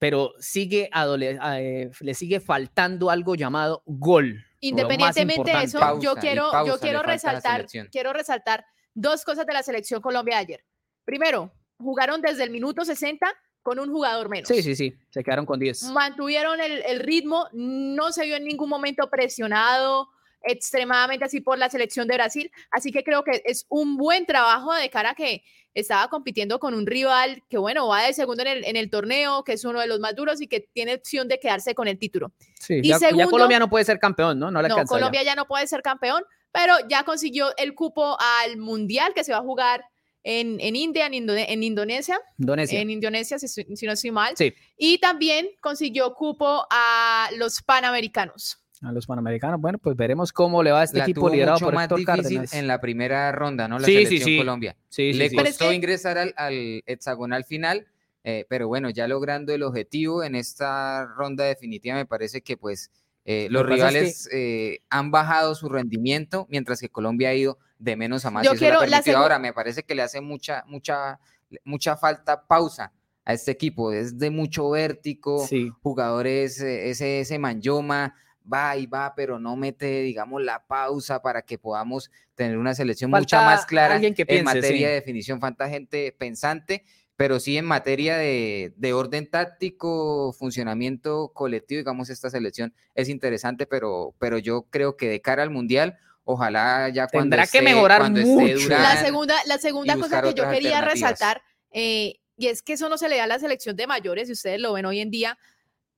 pero 0.04 0.34
sigue 0.38 0.89
adole- 0.92 1.39
eh, 1.62 1.89
le 2.02 2.13
sigue 2.13 2.42
faltando 2.42 3.10
algo 3.10 3.36
llamado 3.36 3.84
gol. 3.86 4.44
Independientemente 4.60 5.50
de 5.50 5.63
eso, 5.63 5.80
Pausa, 5.80 6.04
yo 6.04 6.16
quiero, 6.16 6.52
pausa 6.52 6.74
yo 6.74 6.78
quiero 6.78 7.02
resaltar, 7.04 7.66
quiero 7.89 8.12
resaltar 8.12 8.66
dos 8.94 9.24
cosas 9.24 9.46
de 9.46 9.54
la 9.54 9.63
selección 9.63 10.02
Colombia 10.02 10.36
de 10.36 10.42
ayer. 10.42 10.66
Primero, 11.06 11.54
jugaron 11.78 12.22
desde 12.22 12.44
el 12.44 12.50
minuto 12.50 12.84
60 12.84 13.26
con 13.62 13.80
un 13.80 13.94
jugador 13.94 14.28
menos. 14.28 14.50
Sí, 14.50 14.62
sí, 14.62 14.76
sí, 14.76 14.94
se 15.10 15.24
quedaron 15.24 15.46
con 15.46 15.58
10. 15.58 15.84
Mantuvieron 15.94 16.60
el, 16.60 16.84
el 16.86 17.00
ritmo, 17.00 17.48
no 17.54 18.12
se 18.12 18.26
vio 18.26 18.36
en 18.36 18.44
ningún 18.44 18.68
momento 18.68 19.10
presionado 19.10 20.10
extremadamente 20.43 21.25
así 21.25 21.41
por 21.41 21.58
la 21.58 21.69
selección 21.69 22.08
de 22.08 22.15
Brasil. 22.15 22.51
Así 22.71 22.91
que 22.91 23.03
creo 23.03 23.23
que 23.23 23.41
es 23.45 23.65
un 23.69 23.97
buen 23.97 24.25
trabajo 24.25 24.73
de 24.73 24.89
cara 24.89 25.12
a 25.12 25.15
que 25.15 25.43
estaba 25.73 26.08
compitiendo 26.10 26.60
con 26.60 26.73
un 26.75 26.86
rival 26.86 27.43
que, 27.49 27.58
bueno, 27.58 27.88
va 27.88 28.03
de 28.03 28.13
segundo 28.13 28.43
en 28.43 28.49
el, 28.49 28.65
en 28.65 28.75
el 28.75 28.89
torneo, 28.89 29.43
que 29.43 29.53
es 29.53 29.65
uno 29.65 29.79
de 29.79 29.88
los 29.88 29.99
más 29.99 30.15
duros 30.15 30.39
y 30.41 30.47
que 30.47 30.60
tiene 30.60 30.95
opción 30.95 31.27
de 31.27 31.39
quedarse 31.39 31.73
con 31.73 31.88
el 31.88 31.97
título. 31.97 32.32
Sí, 32.60 32.75
y 32.84 32.89
ya, 32.89 32.99
Colombia 33.29 33.58
no 33.60 33.69
puede 33.69 33.84
ser 33.86 33.97
campeón, 33.99 34.38
¿no? 34.38 34.51
No 34.51 34.62
ya. 34.62 34.86
Colombia 34.86 35.23
ya 35.23 35.36
no 35.36 35.47
puede 35.47 35.65
ser 35.65 35.82
campeón, 35.82 36.23
pero 36.51 36.75
ya 36.88 37.03
consiguió 37.03 37.56
el 37.58 37.73
cupo 37.73 38.15
al 38.19 38.58
Mundial 38.58 39.13
que 39.15 39.23
se 39.23 39.32
va 39.32 39.39
a 39.39 39.41
jugar 39.41 39.84
en, 40.25 40.60
en 40.62 40.75
India, 40.75 41.08
en, 41.08 41.13
Indone- 41.13 41.45
en 41.49 41.63
Indonesia, 41.63 42.19
Indonesia. 42.38 42.79
en 42.79 42.89
Indonesia, 42.91 43.39
si, 43.39 43.47
si 43.47 43.86
no 43.86 43.91
estoy 43.93 44.12
mal. 44.12 44.38
Sí, 44.38 44.53
Y 44.77 44.99
también 44.99 45.49
consiguió 45.60 46.13
cupo 46.13 46.65
a 46.69 47.29
los 47.38 47.62
Panamericanos. 47.63 48.60
A 48.86 48.91
los 48.91 49.06
panamericanos. 49.08 49.60
Bueno, 49.62 49.78
pues 49.78 49.96
veremos 49.96 50.32
cómo 50.34 50.62
le 50.63 50.72
va 50.72 50.82
a 50.82 50.84
este 50.84 50.98
la 51.00 51.04
equipo 51.06 51.22
tuvo 51.22 51.30
liderado 51.30 51.56
mucho 51.56 51.65
por 51.65 51.74
más 51.76 51.84
Héctor 51.86 52.00
difícil 52.00 52.24
Cárdenas. 52.24 52.54
en 52.54 52.67
la 52.67 52.82
primera 52.82 53.32
ronda, 53.32 53.67
¿no? 53.67 53.80
La 53.80 53.86
Sí, 53.86 53.93
sí, 53.98 54.06
selección 54.06 54.26
sí. 54.30 54.38
Colombia. 54.38 54.76
Sí, 54.89 55.13
sí, 55.13 55.17
Le 55.19 55.32
costó 55.34 55.69
que- 55.69 55.76
ingresar 55.76 56.17
al, 56.17 56.34
al 56.38 56.84
hexagonal 56.86 57.43
final, 57.46 57.88
eh, 58.24 58.46
pero 58.50 58.67
bueno, 58.67 58.89
ya 58.89 59.08
logrando 59.08 59.54
el 59.54 59.63
objetivo 59.63 60.24
en 60.24 60.36
esta 60.36 61.06
ronda 61.06 61.43
definitiva, 61.46 61.96
me 61.96 62.06
parece 62.06 62.41
que 62.41 62.58
pues 62.58 62.91
eh, 63.26 63.48
Lo 63.50 63.63
los 63.63 63.72
es 63.72 63.76
rivales 63.78 64.30
eh, 64.34 64.80
han 64.89 65.10
bajado 65.12 65.56
su 65.56 65.69
rendimiento, 65.69 66.46
mientras 66.50 66.80
que 66.82 66.89
Colombia 66.89 67.30
ha 67.30 67.34
ido 67.34 67.58
de 67.80 67.96
menos 67.96 68.26
a 68.26 68.32
más. 68.32 68.43
Yo 68.43 68.52
eso 68.52 68.60
quiero 68.60 68.86
la 68.86 69.02
Ahora, 69.15 69.39
me 69.39 69.54
parece 69.54 69.84
que 69.84 69.96
le 69.96 70.02
hace 70.02 70.19
mucha, 70.22 70.63
mucha, 70.67 71.19
mucha 71.63 71.96
falta 71.96 72.46
pausa 72.46 72.91
a 73.26 73.34
este 73.34 73.52
equipo. 73.52 73.93
Es 73.93 74.17
de 74.17 74.30
mucho 74.30 74.69
vértigo, 74.72 75.46
Sí. 75.48 75.69
jugadores, 75.82 76.60
ese, 76.60 77.22
ese 77.22 77.39
Manyoma 77.39 78.15
va 78.51 78.77
y 78.77 78.86
va, 78.86 79.13
pero 79.15 79.39
no 79.39 79.56
mete, 79.56 80.01
digamos, 80.01 80.41
la 80.41 80.65
pausa 80.65 81.21
para 81.21 81.41
que 81.43 81.58
podamos 81.58 82.12
tener 82.36 82.58
una 82.58 82.75
selección 82.75 83.12
mucha 83.12 83.38
Falta 83.38 83.56
más 83.56 83.65
clara 83.65 83.95
alguien 83.95 84.13
que 84.13 84.23
en 84.23 84.27
piense, 84.27 84.43
materia 84.43 84.77
sí. 84.77 84.84
de 84.84 84.91
definición. 84.93 85.39
Falta 85.39 85.69
gente 85.69 86.15
pensante, 86.17 86.84
pero 87.15 87.39
sí 87.39 87.58
en 87.58 87.65
materia 87.65 88.17
de, 88.17 88.73
de 88.75 88.93
orden 88.93 89.29
táctico, 89.29 90.34
funcionamiento 90.34 91.32
colectivo, 91.34 91.79
digamos, 91.79 92.10
esta 92.10 92.29
selección 92.29 92.73
es 92.95 93.10
interesante, 93.10 93.65
pero, 93.65 94.15
pero 94.19 94.38
yo 94.38 94.63
creo 94.69 94.97
que 94.97 95.10
de 95.10 95.21
cara 95.21 95.43
al 95.43 95.49
Mundial, 95.49 95.97
ojalá 96.23 96.89
ya 96.89 97.08
cuando 97.08 97.36
Tendrá 97.36 97.47
que 97.47 97.62
mejorar 97.62 98.10
mucho. 98.10 98.69
La 98.69 98.97
segunda, 98.97 99.36
la 99.45 99.58
segunda 99.58 99.95
cosa 99.97 100.21
que 100.21 100.34
yo 100.34 100.49
quería 100.49 100.82
resaltar, 100.82 101.41
eh, 101.71 102.15
y 102.36 102.47
es 102.47 102.63
que 102.63 102.73
eso 102.73 102.89
no 102.89 102.97
se 102.97 103.10
le 103.10 103.17
da 103.17 103.25
a 103.25 103.27
la 103.27 103.39
selección 103.39 103.75
de 103.75 103.88
mayores, 103.88 104.29
y 104.29 104.32
ustedes 104.32 104.60
lo 104.60 104.73
ven 104.73 104.86
hoy 104.86 104.99
en 104.99 105.12
día, 105.12 105.38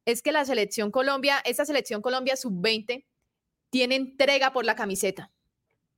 es 0.06 0.22
que 0.22 0.32
la 0.32 0.46
selección 0.46 0.91
Colombia, 0.91 1.39
esta 1.46 1.65
selección 1.65 2.02
Colombia 2.02 2.36
sub-20, 2.36 3.06
tiene 3.70 3.96
entrega 3.96 4.54
por 4.54 4.65
la 4.65 4.76
camiseta. 4.76 5.32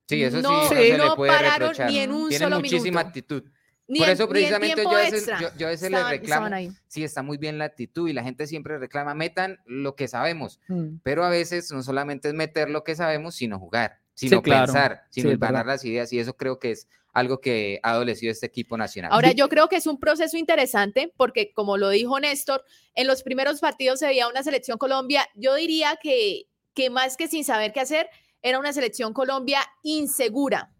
Sí, 0.07 0.23
eso 0.23 0.37
sí, 0.37 0.43
no, 0.43 0.63
no, 0.63 0.69
se 0.69 0.97
no 0.97 1.09
le 1.09 1.15
puede 1.15 1.31
pararon 1.33 1.59
reprochar. 1.69 1.91
ni 1.91 1.99
en 1.99 2.11
un 2.11 2.29
Tienen 2.29 2.45
solo 2.47 2.55
muchísima 2.61 2.83
minuto. 3.01 3.07
actitud. 3.07 3.43
Ni 3.89 3.99
Por 3.99 4.07
en- 4.09 4.13
eso 4.13 4.27
precisamente 4.29 4.83
yo 4.83 4.89
a 4.89 4.95
veces, 4.95 5.25
yo, 5.39 5.49
yo 5.57 5.67
a 5.67 5.69
veces 5.69 5.83
estaban- 5.89 6.11
reclamo, 6.11 6.23
estaban 6.47 6.53
ahí. 6.53 6.71
sí, 6.87 7.03
está 7.03 7.23
muy 7.23 7.37
bien 7.37 7.57
la 7.57 7.65
actitud 7.65 8.07
y 8.09 8.13
la 8.13 8.23
gente 8.23 8.45
siempre 8.47 8.77
reclama, 8.79 9.13
metan 9.13 9.59
lo 9.65 9.95
que 9.95 10.07
sabemos, 10.09 10.59
Mm. 10.67 10.97
pero 11.03 11.23
a 11.23 11.29
veces 11.29 11.71
no 11.71 11.81
solamente 11.83 12.27
es 12.29 12.33
meter 12.33 12.69
lo 12.69 12.83
que 12.83 12.95
sabemos, 12.95 13.35
sino 13.35 13.59
jugar, 13.59 13.99
sino 14.13 14.41
claro. 14.41 14.65
pensar, 14.65 15.03
sino 15.09 15.29
Sí, 15.31 15.37
las 15.39 15.85
ideas 15.85 16.11
y 16.11 16.19
eso 16.19 16.35
creo 16.35 16.59
que 16.59 16.71
es 16.71 16.87
algo 17.17 17.41
que 17.41 17.79
ha 17.81 17.91
adolecido 17.91 18.31
este 18.31 18.45
equipo 18.45 18.77
nacional. 18.77 19.11
Ahora, 19.11 19.31
yo 19.31 19.49
creo 19.49 19.67
que 19.69 19.75
es 19.77 19.87
un 19.87 19.99
proceso 19.99 20.37
interesante 20.37 21.11
porque, 21.17 21.51
como 21.53 21.77
lo 21.77 21.89
dijo 21.89 22.19
Néstor, 22.19 22.63
en 22.93 23.07
los 23.07 23.23
primeros 23.23 23.59
partidos 23.59 23.99
se 23.99 24.05
veía 24.07 24.27
una 24.27 24.43
selección 24.43 24.77
Colombia, 24.77 25.27
yo 25.35 25.55
diría 25.55 25.97
que, 26.01 26.43
que 26.75 26.89
más 26.91 27.17
que 27.17 27.27
sin 27.27 27.43
saber 27.43 27.73
qué 27.73 27.79
hacer, 27.79 28.07
era 28.43 28.59
una 28.59 28.71
selección 28.71 29.13
Colombia 29.13 29.61
insegura. 29.81 30.71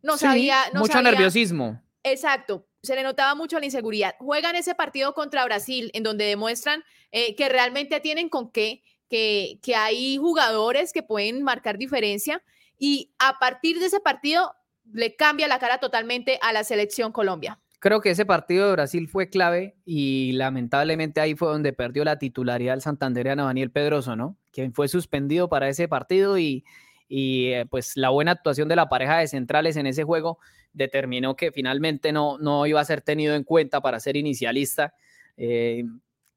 No 0.00 0.12
Sí, 0.16 0.26
sabía, 0.26 0.58
no 0.72 0.80
mucho 0.80 0.92
sabía- 0.92 1.10
nerviosismo. 1.10 1.82
Exacto, 2.04 2.68
se 2.82 2.94
le 2.94 3.02
notaba 3.02 3.34
mucho 3.34 3.58
la 3.58 3.64
inseguridad. 3.64 4.14
Juegan 4.20 4.54
ese 4.56 4.74
partido 4.74 5.12
contra 5.14 5.44
Brasil, 5.44 5.90
en 5.94 6.02
donde 6.04 6.24
demuestran 6.26 6.84
eh, 7.10 7.34
que 7.34 7.48
realmente 7.48 7.98
tienen 8.00 8.28
con 8.28 8.52
qué, 8.52 8.82
que, 9.08 9.58
que 9.62 9.74
hay 9.74 10.18
jugadores 10.18 10.92
que 10.92 11.02
pueden 11.02 11.42
marcar 11.42 11.78
diferencia 11.78 12.42
y 12.78 13.12
a 13.18 13.38
partir 13.38 13.80
de 13.80 13.86
ese 13.86 14.00
partido 14.00 14.54
le 14.92 15.16
cambia 15.16 15.48
la 15.48 15.58
cara 15.58 15.78
totalmente 15.78 16.38
a 16.42 16.52
la 16.52 16.64
selección 16.64 17.12
Colombia. 17.12 17.58
Creo 17.80 18.00
que 18.00 18.10
ese 18.10 18.24
partido 18.24 18.66
de 18.66 18.72
Brasil 18.72 19.08
fue 19.08 19.28
clave 19.28 19.76
y 19.84 20.32
lamentablemente 20.32 21.20
ahí 21.20 21.34
fue 21.34 21.48
donde 21.48 21.74
perdió 21.74 22.02
la 22.04 22.18
titularidad 22.18 22.74
el 22.74 22.80
santandereano 22.80 23.44
Daniel 23.44 23.70
Pedroso, 23.70 24.16
¿no? 24.16 24.38
Quien 24.52 24.72
fue 24.72 24.88
suspendido 24.88 25.50
para 25.50 25.68
ese 25.68 25.86
partido 25.86 26.38
y, 26.38 26.64
y 27.08 27.48
eh, 27.48 27.66
pues 27.66 27.96
la 27.96 28.08
buena 28.08 28.32
actuación 28.32 28.68
de 28.68 28.76
la 28.76 28.88
pareja 28.88 29.18
de 29.18 29.28
centrales 29.28 29.76
en 29.76 29.86
ese 29.86 30.02
juego 30.02 30.38
determinó 30.72 31.36
que 31.36 31.52
finalmente 31.52 32.10
no, 32.12 32.38
no 32.38 32.66
iba 32.66 32.80
a 32.80 32.84
ser 32.84 33.02
tenido 33.02 33.34
en 33.34 33.44
cuenta 33.44 33.82
para 33.82 34.00
ser 34.00 34.16
inicialista. 34.16 34.94
Eh, 35.36 35.84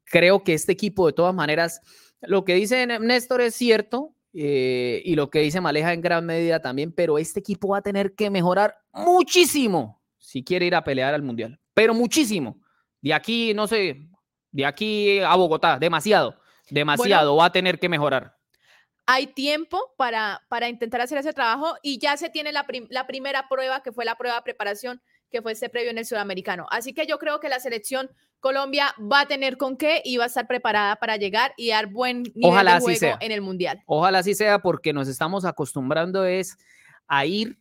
creo 0.04 0.44
que 0.44 0.54
este 0.54 0.74
equipo 0.74 1.08
de 1.08 1.14
todas 1.14 1.34
maneras, 1.34 1.82
lo 2.22 2.44
que 2.44 2.56
dice 2.56 2.86
Néstor 2.86 3.42
es 3.42 3.56
cierto, 3.56 4.14
eh, 4.34 5.02
y 5.06 5.16
lo 5.16 5.30
que 5.30 5.40
dice 5.40 5.62
Maleja 5.62 5.94
en 5.94 6.02
gran 6.02 6.26
medida 6.26 6.62
también, 6.62 6.92
pero 6.92 7.18
este 7.18 7.40
equipo 7.40 7.70
va 7.70 7.80
a 7.80 7.82
tener 7.82 8.14
que 8.14 8.30
mejorar 8.30 8.78
muchísimo 8.94 10.02
si 10.18 10.44
quiere 10.44 10.66
ir 10.66 10.76
a 10.76 10.84
pelear 10.84 11.14
al 11.14 11.24
Mundial, 11.24 11.60
pero 11.74 11.94
muchísimo. 11.94 12.60
De 13.02 13.14
aquí, 13.14 13.54
no 13.54 13.68
sé, 13.68 14.08
de 14.52 14.66
aquí 14.66 15.20
a 15.20 15.36
Bogotá, 15.36 15.80
demasiado, 15.80 16.40
demasiado, 16.70 17.36
va 17.36 17.46
a 17.46 17.52
tener 17.52 17.80
que 17.80 17.90
mejorar. 17.90 18.36
Hay 19.06 19.28
tiempo 19.28 19.94
para, 19.98 20.42
para 20.50 20.68
intentar 20.68 21.00
hacer 21.00 21.18
ese 21.18 21.32
trabajo 21.32 21.78
y 21.82 21.98
ya 21.98 22.18
se 22.18 22.30
tiene 22.30 22.52
la, 22.52 22.66
la 22.90 23.08
primera 23.08 23.48
prueba, 23.48 23.82
que 23.82 23.94
fue 23.94 24.04
la 24.04 24.18
prueba 24.18 24.36
de 24.36 24.42
preparación, 24.42 25.02
que 25.30 25.42
fue 25.42 25.52
este 25.52 25.70
previo 25.70 25.92
en 25.92 25.98
el 25.98 26.06
sudamericano. 26.06 26.68
Así 26.72 26.94
que 26.94 27.06
yo 27.06 27.18
creo 27.18 27.40
que 27.40 27.50
la 27.50 27.60
selección 27.60 28.10
Colombia 28.40 28.94
va 29.00 29.22
a 29.22 29.28
tener 29.28 29.58
con 29.58 29.78
qué 29.78 30.02
y 30.04 30.18
va 30.18 30.26
a 30.26 30.28
estar 30.28 30.48
preparada 30.48 30.96
para 30.98 31.18
llegar 31.18 31.54
y 31.58 31.70
dar 31.70 31.88
buen 31.88 32.24
nivel 32.36 32.66
de 32.66 32.80
juego 32.80 33.18
en 33.20 33.32
el 33.32 33.42
Mundial. 33.42 33.82
Ojalá 33.86 34.20
así 34.20 34.36
sea 34.36 34.60
porque 34.60 34.94
nos 34.94 35.08
estamos 35.08 35.46
acostumbrando 35.46 36.26
es 36.26 36.58
a 37.08 37.26
ir, 37.26 37.58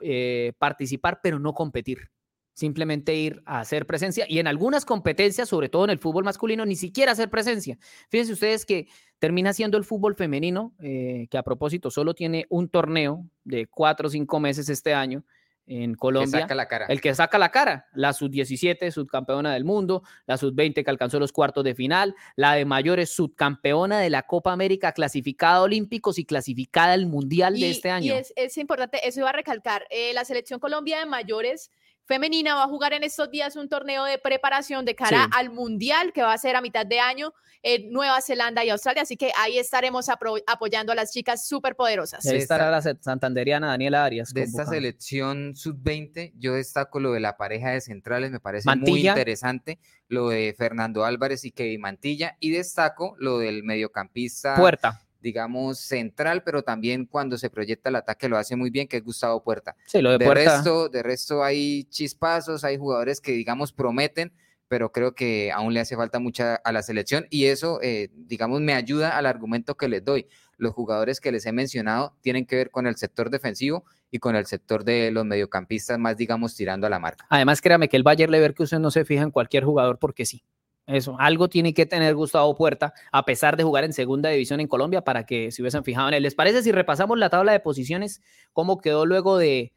eh, 0.00 0.52
participar, 0.58 1.20
pero 1.22 1.38
no 1.38 1.54
competir. 1.54 2.10
Simplemente 2.54 3.14
ir 3.14 3.42
a 3.46 3.60
hacer 3.60 3.86
presencia 3.86 4.26
y 4.28 4.38
en 4.38 4.46
algunas 4.46 4.84
competencias, 4.84 5.48
sobre 5.48 5.70
todo 5.70 5.84
en 5.84 5.90
el 5.90 5.98
fútbol 5.98 6.24
masculino, 6.24 6.66
ni 6.66 6.76
siquiera 6.76 7.12
hacer 7.12 7.30
presencia. 7.30 7.78
Fíjense 8.10 8.34
ustedes 8.34 8.66
que 8.66 8.88
termina 9.18 9.54
siendo 9.54 9.78
el 9.78 9.84
fútbol 9.84 10.16
femenino, 10.16 10.74
eh, 10.80 11.28
que 11.30 11.38
a 11.38 11.42
propósito 11.42 11.90
solo 11.90 12.12
tiene 12.12 12.44
un 12.50 12.68
torneo 12.68 13.24
de 13.44 13.66
cuatro 13.66 14.08
o 14.08 14.10
cinco 14.10 14.38
meses 14.38 14.68
este 14.68 14.92
año, 14.92 15.24
en 15.66 15.94
Colombia. 15.94 16.40
saca 16.40 16.54
la 16.54 16.66
cara. 16.66 16.86
El 16.88 17.00
que 17.00 17.14
saca 17.14 17.38
la 17.38 17.50
cara. 17.50 17.88
La 17.94 18.12
sub-17, 18.12 18.90
subcampeona 18.90 19.54
del 19.54 19.64
mundo. 19.64 20.02
La 20.26 20.36
sub-20 20.36 20.84
que 20.84 20.90
alcanzó 20.90 21.18
los 21.18 21.32
cuartos 21.32 21.64
de 21.64 21.74
final. 21.74 22.14
La 22.36 22.54
de 22.54 22.64
mayores, 22.64 23.10
subcampeona 23.10 24.00
de 24.00 24.10
la 24.10 24.22
Copa 24.22 24.52
América, 24.52 24.92
clasificada 24.92 25.56
a 25.56 25.62
Olímpicos 25.62 26.18
y 26.18 26.24
clasificada 26.24 26.92
al 26.92 27.06
Mundial 27.06 27.58
de 27.58 27.70
este 27.70 27.90
año. 27.90 28.14
Y 28.14 28.18
es, 28.18 28.32
es, 28.36 28.56
importante, 28.58 29.06
eso 29.06 29.20
iba 29.20 29.30
a 29.30 29.34
recalcar. 29.34 29.86
Eh, 29.90 30.12
la 30.14 30.24
selección 30.24 30.60
Colombia 30.60 30.98
de 30.98 31.06
mayores 31.06 31.70
femenina 32.04 32.54
va 32.54 32.64
a 32.64 32.68
jugar 32.68 32.92
en 32.92 33.04
estos 33.04 33.30
días 33.30 33.56
un 33.56 33.68
torneo 33.68 34.04
de 34.04 34.18
preparación 34.18 34.84
de 34.84 34.94
cara 34.94 35.28
al 35.32 35.50
Mundial 35.50 36.12
que 36.12 36.22
va 36.22 36.32
a 36.32 36.38
ser 36.38 36.56
a 36.56 36.60
mitad 36.60 36.86
de 36.86 37.00
año 37.00 37.32
en 37.62 37.92
Nueva 37.92 38.20
Zelanda 38.20 38.64
y 38.64 38.70
Australia. 38.70 39.02
Así 39.02 39.16
que 39.16 39.30
ahí 39.38 39.58
estaremos 39.58 40.08
apoyando 40.08 40.92
a 40.92 40.94
las 40.94 41.12
chicas 41.12 41.46
súper 41.46 41.76
poderosas. 41.76 42.26
Ahí 42.26 42.38
estará 42.38 42.70
la 42.70 42.82
santanderiana 42.82 43.68
Daniela 43.68 44.04
Arias. 44.04 44.32
De 44.32 44.42
esta 44.42 44.66
selección 44.66 45.54
sub-20, 45.54 46.32
yo 46.36 46.54
destaco 46.54 47.00
lo 47.00 47.12
de 47.12 47.20
la 47.20 47.36
pareja 47.36 47.70
de 47.70 47.80
centrales, 47.80 48.30
me 48.30 48.40
parece 48.40 48.74
muy 48.76 49.06
interesante. 49.06 49.78
Lo 50.08 50.28
de 50.28 50.54
Fernando 50.58 51.04
Álvarez 51.04 51.44
y 51.44 51.52
Kevin 51.52 51.80
Mantilla. 51.80 52.36
Y 52.40 52.50
destaco 52.50 53.14
lo 53.18 53.38
del 53.38 53.62
mediocampista. 53.62 54.56
Puerta 54.56 55.00
digamos, 55.22 55.78
central, 55.78 56.42
pero 56.42 56.62
también 56.62 57.06
cuando 57.06 57.38
se 57.38 57.48
proyecta 57.48 57.88
el 57.88 57.96
ataque 57.96 58.28
lo 58.28 58.36
hace 58.36 58.56
muy 58.56 58.70
bien, 58.70 58.88
que 58.88 58.98
es 58.98 59.04
Gustavo 59.04 59.42
Puerta. 59.42 59.76
Sí, 59.86 60.02
lo 60.02 60.10
de, 60.10 60.18
de 60.18 60.34
Resto, 60.34 60.88
de 60.88 61.02
resto 61.02 61.42
hay 61.42 61.84
chispazos, 61.84 62.64
hay 62.64 62.76
jugadores 62.76 63.20
que, 63.20 63.32
digamos, 63.32 63.72
prometen, 63.72 64.32
pero 64.72 64.90
creo 64.90 65.14
que 65.14 65.52
aún 65.52 65.74
le 65.74 65.80
hace 65.80 65.96
falta 65.96 66.18
mucha 66.18 66.54
a 66.54 66.72
la 66.72 66.82
selección 66.82 67.26
y 67.28 67.44
eso, 67.44 67.78
eh, 67.82 68.08
digamos, 68.14 68.62
me 68.62 68.72
ayuda 68.72 69.18
al 69.18 69.26
argumento 69.26 69.76
que 69.76 69.86
les 69.86 70.02
doy. 70.02 70.26
Los 70.56 70.72
jugadores 70.72 71.20
que 71.20 71.30
les 71.30 71.44
he 71.44 71.52
mencionado 71.52 72.16
tienen 72.22 72.46
que 72.46 72.56
ver 72.56 72.70
con 72.70 72.86
el 72.86 72.96
sector 72.96 73.28
defensivo 73.28 73.84
y 74.10 74.18
con 74.18 74.34
el 74.34 74.46
sector 74.46 74.82
de 74.82 75.10
los 75.10 75.26
mediocampistas 75.26 75.98
más, 75.98 76.16
digamos, 76.16 76.56
tirando 76.56 76.86
a 76.86 76.90
la 76.90 76.98
marca. 76.98 77.26
Además, 77.28 77.60
créame 77.60 77.90
que 77.90 77.98
el 77.98 78.02
Bayer 78.02 78.30
Leverkusen 78.30 78.80
no 78.80 78.90
se 78.90 79.04
fija 79.04 79.22
en 79.22 79.30
cualquier 79.30 79.64
jugador 79.64 79.98
porque 79.98 80.24
sí. 80.24 80.42
Eso, 80.86 81.16
algo 81.18 81.48
tiene 81.48 81.74
que 81.74 81.86
tener 81.86 82.14
Gustavo 82.14 82.56
Puerta, 82.56 82.92
a 83.12 83.24
pesar 83.24 83.56
de 83.56 83.62
jugar 83.62 83.84
en 83.84 83.92
segunda 83.92 84.30
división 84.30 84.60
en 84.60 84.66
Colombia, 84.66 85.02
para 85.02 85.24
que 85.24 85.52
se 85.52 85.62
hubiesen 85.62 85.84
fijado 85.84 86.08
en 86.08 86.14
él. 86.14 86.22
¿Les 86.24 86.34
parece 86.34 86.62
si 86.62 86.72
repasamos 86.72 87.18
la 87.18 87.30
tabla 87.30 87.52
de 87.52 87.60
posiciones? 87.60 88.20
¿Cómo 88.52 88.80
quedó 88.80 89.06
luego 89.06 89.38
de, 89.38 89.72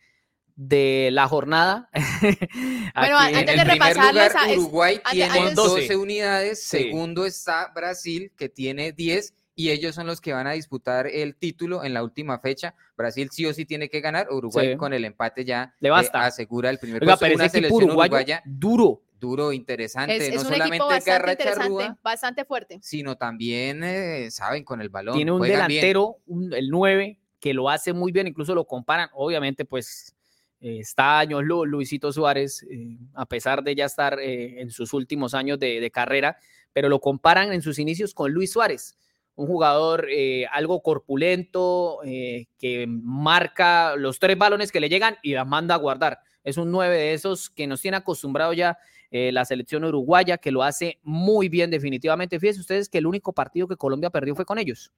de 0.56 1.10
la 1.12 1.28
jornada? 1.28 1.90
bueno, 2.96 3.18
antes 3.20 3.46
de 3.46 3.64
repasarles, 3.64 4.34
Uruguay 4.58 5.00
tiene 5.12 5.52
12 5.54 5.96
unidades, 5.96 6.64
segundo 6.64 7.26
está 7.26 7.72
Brasil, 7.74 8.32
que 8.36 8.50
tiene 8.50 8.92
10 8.92 9.36
y 9.58 9.70
ellos 9.70 9.96
son 9.96 10.06
los 10.06 10.20
que 10.20 10.34
van 10.34 10.48
a 10.48 10.52
disputar 10.52 11.08
el 11.08 11.36
título 11.36 11.84
en 11.84 11.94
la 11.94 12.04
última 12.04 12.40
fecha. 12.40 12.76
Brasil 12.98 13.30
sí 13.32 13.46
o 13.46 13.54
sí 13.54 13.66
tiene 13.66 13.90
que 13.90 14.02
ganar, 14.02 14.28
Uruguay 14.30 14.76
con 14.76 14.94
el 14.94 15.06
empate 15.06 15.46
ya 15.46 15.74
Le 15.80 15.90
basta. 15.90 16.24
Eh, 16.24 16.28
asegura 16.28 16.70
el 16.70 16.78
primer 16.78 17.02
puesto. 17.04 17.26
Una 17.34 17.48
selección 17.48 17.84
uruguaya 17.84 18.44
duro 18.46 19.02
duro, 19.26 19.52
interesante. 19.52 20.32
no 20.32 20.42
solamente 20.42 20.80
bastante 20.80 21.96
bastante 22.04 22.46
fuerte. 22.46 22.80
Sino 22.82 23.18
también, 23.18 23.84
eh, 23.84 24.30
saben, 24.32 24.64
con 24.64 24.82
el 24.82 24.90
balón. 24.90 25.16
Tiene 25.16 25.32
un 25.32 25.42
delantero, 25.42 26.18
el 26.52 26.70
9, 26.70 27.20
que 27.40 27.54
lo 27.54 27.70
hace 27.70 27.94
muy 27.94 28.12
bien, 28.12 28.28
incluso 28.28 28.54
lo 28.54 28.66
comparan, 28.66 29.10
obviamente, 29.14 29.66
pues 29.66 30.16
eh, 30.62 30.80
está 30.80 31.20
años 31.20 31.44
Luisito 31.44 32.12
Suárez, 32.12 32.64
eh, 32.70 32.98
a 33.14 33.26
pesar 33.26 33.64
de 33.64 33.76
ya 33.76 33.86
estar 33.86 34.20
en 34.20 34.70
sus 34.70 34.94
últimos 34.94 35.34
años 35.34 35.60
de, 35.60 35.92
carrera, 35.92 36.38
pero 36.72 36.88
lo 36.90 37.00
comparan 37.00 37.52
en 37.54 37.62
sus 37.62 37.80
inicios 37.80 38.14
con 38.14 38.32
Luis 38.32 38.52
Suárez 38.52 38.98
un 39.38 39.48
jugador 39.48 40.08
algo 40.54 40.82
corpulento, 40.82 42.00
que 42.04 42.86
marca 42.88 43.98
los 43.98 44.18
tres 44.18 44.38
balones 44.38 44.72
que 44.72 44.80
le 44.80 44.88
llegan 44.88 45.18
y 45.22 45.34
las 45.34 45.46
manda 45.46 45.76
a 45.76 45.78
guardar. 45.78 46.20
Es 46.46 46.58
un 46.58 46.72
9 46.72 46.96
de 46.96 47.14
esos 47.14 47.50
que 47.50 47.68
nos 47.68 47.82
tiene 47.82 47.98
acostumbrado 47.98 48.54
ya 48.54 48.78
eh, 49.12 49.32
la 49.32 49.46
selección 49.46 49.84
uruguaya, 49.84 50.38
que 50.38 50.52
lo 50.52 50.64
hace 50.64 51.00
muy 51.04 51.50
bien 51.50 51.72
definitivamente. 51.72 52.40
Fíjense 52.40 52.62
ustedes 52.62 52.90
que 52.90 52.98
el 52.98 53.08
único 53.08 53.34
partido 53.34 53.68
que 53.68 53.78
Colombia 53.78 54.10
perdió 54.10 54.36
fue 54.36 54.46
con 54.46 54.60
ellos. 54.60 54.92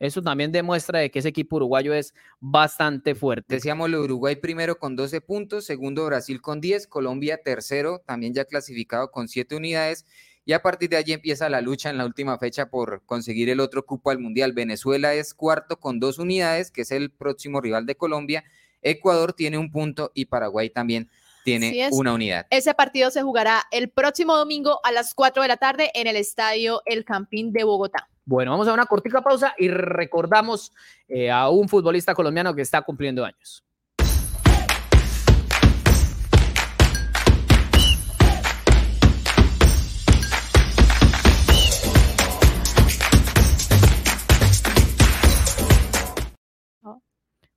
Eso 0.00 0.22
también 0.22 0.50
demuestra 0.50 0.98
de 0.98 1.10
que 1.10 1.20
ese 1.20 1.28
equipo 1.28 1.56
uruguayo 1.56 1.94
es 1.94 2.14
bastante 2.40 3.14
fuerte. 3.14 3.54
Decíamos 3.54 3.88
lo 3.90 4.02
Uruguay 4.02 4.36
primero 4.36 4.78
con 4.78 4.96
12 4.96 5.20
puntos, 5.20 5.64
segundo 5.64 6.04
Brasil 6.04 6.42
con 6.42 6.60
10, 6.60 6.88
Colombia 6.88 7.40
tercero, 7.42 8.02
también 8.04 8.34
ya 8.34 8.44
clasificado 8.44 9.10
con 9.10 9.28
7 9.28 9.54
unidades. 9.56 10.04
Y 10.44 10.52
a 10.52 10.60
partir 10.60 10.90
de 10.90 10.96
allí 10.96 11.12
empieza 11.12 11.48
la 11.48 11.62
lucha 11.62 11.88
en 11.88 11.96
la 11.96 12.04
última 12.04 12.36
fecha 12.38 12.68
por 12.68 13.02
conseguir 13.06 13.48
el 13.48 13.60
otro 13.60 13.86
cupo 13.86 14.10
al 14.10 14.18
Mundial. 14.18 14.52
Venezuela 14.52 15.14
es 15.14 15.32
cuarto 15.32 15.80
con 15.80 16.00
dos 16.00 16.18
unidades, 16.18 16.70
que 16.70 16.82
es 16.82 16.90
el 16.90 17.10
próximo 17.10 17.62
rival 17.62 17.86
de 17.86 17.96
Colombia. 17.96 18.44
Ecuador 18.82 19.32
tiene 19.32 19.56
un 19.56 19.70
punto 19.70 20.12
y 20.12 20.26
Paraguay 20.26 20.68
también 20.68 21.08
tiene 21.44 21.88
una 21.92 22.14
unidad. 22.14 22.46
Ese 22.50 22.74
partido 22.74 23.10
se 23.10 23.22
jugará 23.22 23.64
el 23.70 23.90
próximo 23.90 24.36
domingo 24.36 24.80
a 24.82 24.90
las 24.90 25.14
4 25.14 25.42
de 25.42 25.48
la 25.48 25.58
tarde 25.58 25.90
en 25.94 26.06
el 26.06 26.16
estadio 26.16 26.82
El 26.86 27.04
Campín 27.04 27.52
de 27.52 27.64
Bogotá. 27.64 28.08
Bueno, 28.24 28.52
vamos 28.52 28.66
a 28.66 28.72
una 28.72 28.86
cortica 28.86 29.20
pausa 29.20 29.54
y 29.58 29.68
recordamos 29.68 30.72
eh, 31.06 31.30
a 31.30 31.50
un 31.50 31.68
futbolista 31.68 32.14
colombiano 32.14 32.54
que 32.54 32.62
está 32.62 32.80
cumpliendo 32.80 33.24
años. 33.24 33.62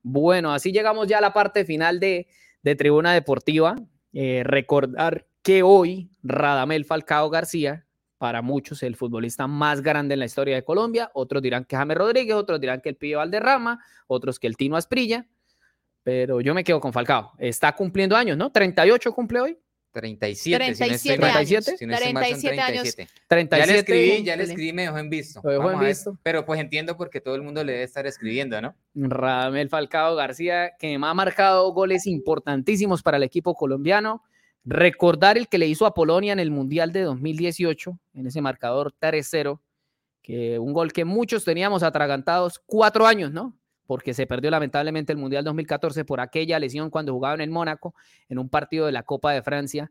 Bueno, 0.10 0.54
así 0.54 0.71
llegamos 0.71 1.08
ya 1.08 1.17
a 1.17 1.21
la 1.21 1.34
parte 1.34 1.65
final 1.65 2.00
de, 2.00 2.28
Tribuna 2.75 3.13
Deportiva. 3.13 3.75
Eh, 4.13 4.43
recordar 4.43 5.27
que 5.41 5.63
hoy 5.63 6.10
Radamel 6.23 6.86
Falcao 6.86 7.30
García, 7.30 7.86
para 8.17 8.41
muchos 8.41 8.84
el 8.84 8.95
futbolista 8.95 9.47
más 9.47 9.82
grande 9.82 10.13
en 10.13 10.19
la 10.19 10.25
historia 10.25 10.56
de 10.56 10.63
Colombia, 10.63 11.12
otros 11.13 11.41
dirán 11.41 11.65
que 11.65 11.75
James 11.75 11.97
Rodríguez, 11.97 12.36
otros 12.36 12.60
dirán 12.60 12.82
que 12.82 12.89
el 12.89 12.95
Pío 12.95 13.19
Valderrama, 13.19 13.80
otros 14.08 14.39
que 14.39 14.47
el 14.47 14.58
Tino 14.58 14.75
Asprilla, 14.75 15.27
pero 16.03 16.41
yo 16.41 16.53
me 16.53 16.63
quedo 16.63 16.80
con 16.80 16.93
Falcao. 16.93 17.34
Está 17.38 17.73
cumpliendo 17.75 18.15
años, 18.15 18.38
¿no? 18.38 18.51
38 18.51 19.13
cumple 19.13 19.41
hoy. 19.41 19.60
37, 19.97 20.57
37 20.57 21.77
si 21.77 21.86
no 21.88 21.97
37, 21.97 22.55
37, 22.55 22.60
años. 22.62 22.95
37. 23.27 23.57
Ya 23.57 23.65
le 23.65 23.79
escribí, 23.79 24.23
ya 24.23 24.36
le 24.36 24.43
escribí, 24.43 24.73
me 24.73 24.83
dejó 24.83 24.97
en 24.99 25.10
visto. 25.10 25.41
Lo 25.43 25.49
dejó 25.49 25.71
en 25.71 25.79
visto. 25.79 26.17
Pero 26.21 26.45
pues 26.45 26.60
entiendo 26.60 26.95
porque 26.95 27.19
todo 27.19 27.33
el 27.36 27.41
mundo 27.41 27.63
le 27.63 27.71
debe 27.71 27.83
estar 27.83 28.05
escribiendo, 28.05 28.62
¿no? 28.62 28.75
Radamel 28.93 29.69
Falcao 29.69 30.15
García, 30.15 30.73
que 30.77 30.97
me 30.99 31.07
ha 31.07 31.13
marcado 31.13 31.71
goles 31.73 32.05
importantísimos 32.05 33.01
para 33.01 33.17
el 33.17 33.23
equipo 33.23 33.55
colombiano. 33.55 34.23
Recordar 34.65 35.38
el 35.38 35.47
que 35.47 35.57
le 35.57 35.65
hizo 35.65 35.86
a 35.86 35.93
Polonia 35.93 36.33
en 36.33 36.39
el 36.39 36.51
Mundial 36.51 36.91
de 36.91 37.01
2018, 37.01 37.97
en 38.13 38.27
ese 38.27 38.41
marcador 38.41 38.93
3-0, 39.01 39.60
que 40.21 40.60
un 40.60 40.73
gol 40.73 40.91
que 40.91 41.05
muchos 41.05 41.43
teníamos 41.43 41.83
atragantados, 41.83 42.62
cuatro 42.65 43.07
años, 43.07 43.31
¿no? 43.31 43.57
Porque 43.88 44.13
se 44.13 44.28
perdió 44.28 44.52
lamentablemente 44.52 45.13
el 45.13 45.17
Mundial 45.17 45.43
2014 45.43 46.06
por 46.06 46.19
aquella 46.19 46.60
lesión 46.60 46.89
cuando 46.89 47.13
jugaban 47.13 47.41
en 47.41 47.52
Mónaco, 47.52 47.95
en 48.30 48.38
un 48.38 48.50
partido 48.50 48.86
de 48.86 48.91
la 48.91 49.04
Copa 49.04 49.32
de 49.32 49.41
Francia, 49.41 49.89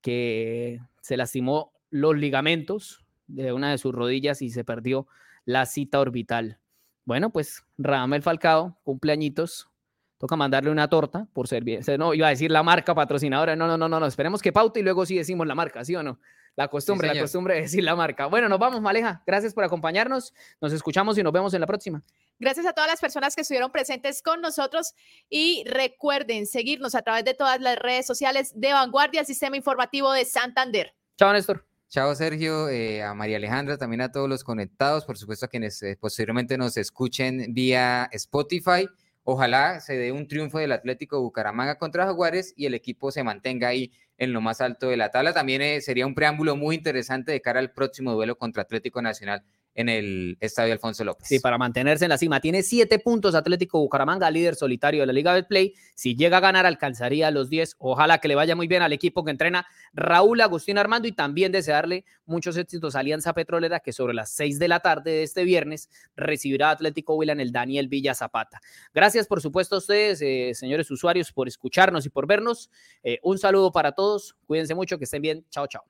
que 0.00 0.80
se 1.00 1.16
lastimó 1.16 1.72
los 1.90 2.16
ligamentos 2.16 3.04
de 3.26 3.52
una 3.52 3.70
de 3.70 3.78
sus 3.78 3.94
rodillas 3.94 4.42
y 4.42 4.50
se 4.50 4.64
perdió 4.64 5.08
la 5.44 5.66
cita 5.66 5.98
orbital. 5.98 6.58
Bueno, 7.04 7.30
pues 7.30 7.64
Radamel 7.78 8.22
Falcao, 8.22 8.76
cumpleañitos. 8.84 9.70
Toca 10.18 10.34
mandarle 10.34 10.70
una 10.70 10.88
torta 10.88 11.28
por 11.32 11.46
servir. 11.46 11.80
No, 11.96 12.12
iba 12.12 12.26
a 12.26 12.30
decir 12.30 12.50
la 12.50 12.62
marca 12.62 12.94
patrocinadora. 12.94 13.54
No, 13.54 13.68
no, 13.68 13.78
no, 13.78 13.88
no, 13.88 14.00
no. 14.00 14.06
Esperemos 14.06 14.42
que 14.42 14.52
paute 14.52 14.80
y 14.80 14.82
luego 14.82 15.06
sí 15.06 15.16
decimos 15.16 15.46
la 15.46 15.54
marca, 15.54 15.84
¿sí 15.84 15.94
o 15.94 16.02
no? 16.02 16.18
La 16.58 16.66
costumbre, 16.66 17.14
la 17.14 17.20
costumbre 17.20 17.54
de 17.54 17.60
decir 17.60 17.84
la 17.84 17.94
marca. 17.94 18.26
Bueno, 18.26 18.48
nos 18.48 18.58
vamos, 18.58 18.80
Maleja. 18.80 19.22
Gracias 19.24 19.54
por 19.54 19.62
acompañarnos. 19.62 20.34
Nos 20.60 20.72
escuchamos 20.72 21.16
y 21.16 21.22
nos 21.22 21.32
vemos 21.32 21.54
en 21.54 21.60
la 21.60 21.68
próxima. 21.68 22.02
Gracias 22.40 22.66
a 22.66 22.72
todas 22.72 22.90
las 22.90 23.00
personas 23.00 23.36
que 23.36 23.42
estuvieron 23.42 23.70
presentes 23.70 24.22
con 24.22 24.40
nosotros 24.40 24.92
y 25.30 25.62
recuerden 25.68 26.48
seguirnos 26.48 26.96
a 26.96 27.02
través 27.02 27.24
de 27.24 27.34
todas 27.34 27.60
las 27.60 27.78
redes 27.78 28.06
sociales 28.06 28.50
de 28.56 28.72
Vanguardia, 28.72 29.24
Sistema 29.24 29.56
Informativo 29.56 30.12
de 30.12 30.24
Santander. 30.24 30.96
Chao, 31.16 31.32
Néstor. 31.32 31.64
Chao, 31.90 32.12
Sergio, 32.16 32.68
eh, 32.68 33.04
a 33.04 33.14
María 33.14 33.36
Alejandra, 33.36 33.78
también 33.78 34.00
a 34.00 34.10
todos 34.10 34.28
los 34.28 34.42
conectados, 34.42 35.04
por 35.04 35.16
supuesto 35.16 35.46
a 35.46 35.48
quienes 35.48 35.80
eh, 35.84 35.96
posteriormente 35.96 36.58
nos 36.58 36.76
escuchen 36.76 37.54
vía 37.54 38.08
Spotify. 38.10 38.88
Ojalá 39.22 39.78
se 39.78 39.96
dé 39.96 40.10
un 40.10 40.26
triunfo 40.26 40.58
del 40.58 40.72
Atlético 40.72 41.20
Bucaramanga 41.20 41.78
contra 41.78 42.06
Jaguares 42.06 42.52
y 42.56 42.66
el 42.66 42.74
equipo 42.74 43.12
se 43.12 43.22
mantenga 43.22 43.68
ahí 43.68 43.92
en 44.18 44.32
lo 44.32 44.40
más 44.40 44.60
alto 44.60 44.88
de 44.88 44.96
la 44.96 45.10
tabla. 45.10 45.32
También 45.32 45.62
eh, 45.62 45.80
sería 45.80 46.06
un 46.06 46.14
preámbulo 46.14 46.56
muy 46.56 46.76
interesante 46.76 47.32
de 47.32 47.40
cara 47.40 47.60
al 47.60 47.72
próximo 47.72 48.12
duelo 48.12 48.36
contra 48.36 48.62
Atlético 48.62 49.00
Nacional 49.00 49.44
en 49.78 49.88
el 49.88 50.36
Estadio 50.40 50.72
Alfonso 50.72 51.04
López. 51.04 51.28
Sí, 51.28 51.38
para 51.38 51.56
mantenerse 51.56 52.04
en 52.04 52.08
la 52.08 52.18
cima. 52.18 52.40
Tiene 52.40 52.64
siete 52.64 52.98
puntos 52.98 53.36
Atlético 53.36 53.78
Bucaramanga, 53.78 54.28
líder 54.28 54.56
solitario 54.56 55.02
de 55.02 55.06
la 55.06 55.12
Liga 55.12 55.40
Play. 55.48 55.72
Si 55.94 56.16
llega 56.16 56.38
a 56.38 56.40
ganar, 56.40 56.66
alcanzaría 56.66 57.30
los 57.30 57.48
diez. 57.48 57.76
Ojalá 57.78 58.18
que 58.18 58.26
le 58.26 58.34
vaya 58.34 58.56
muy 58.56 58.66
bien 58.66 58.82
al 58.82 58.92
equipo 58.92 59.24
que 59.24 59.30
entrena 59.30 59.68
Raúl 59.94 60.40
Agustín 60.40 60.78
Armando 60.78 61.06
y 61.06 61.12
también 61.12 61.52
desearle 61.52 62.04
muchos 62.26 62.56
éxitos 62.56 62.96
a 62.96 62.98
Alianza 62.98 63.32
Petrolera, 63.34 63.78
que 63.78 63.92
sobre 63.92 64.14
las 64.14 64.30
seis 64.30 64.58
de 64.58 64.66
la 64.66 64.80
tarde 64.80 65.12
de 65.12 65.22
este 65.22 65.44
viernes 65.44 65.88
recibirá 66.16 66.70
Atlético 66.70 67.14
Huila 67.14 67.34
en 67.34 67.40
el 67.40 67.52
Daniel 67.52 67.86
Villa 67.86 68.16
Zapata. 68.16 68.60
Gracias, 68.92 69.28
por 69.28 69.40
supuesto, 69.40 69.76
a 69.76 69.78
ustedes, 69.78 70.20
eh, 70.22 70.54
señores 70.54 70.90
usuarios, 70.90 71.30
por 71.30 71.46
escucharnos 71.46 72.04
y 72.04 72.10
por 72.10 72.26
vernos. 72.26 72.68
Eh, 73.04 73.20
un 73.22 73.38
saludo 73.38 73.70
para 73.70 73.92
todos. 73.92 74.34
Cuídense 74.44 74.74
mucho, 74.74 74.98
que 74.98 75.04
estén 75.04 75.22
bien. 75.22 75.46
Chao, 75.50 75.68
chao. 75.68 75.84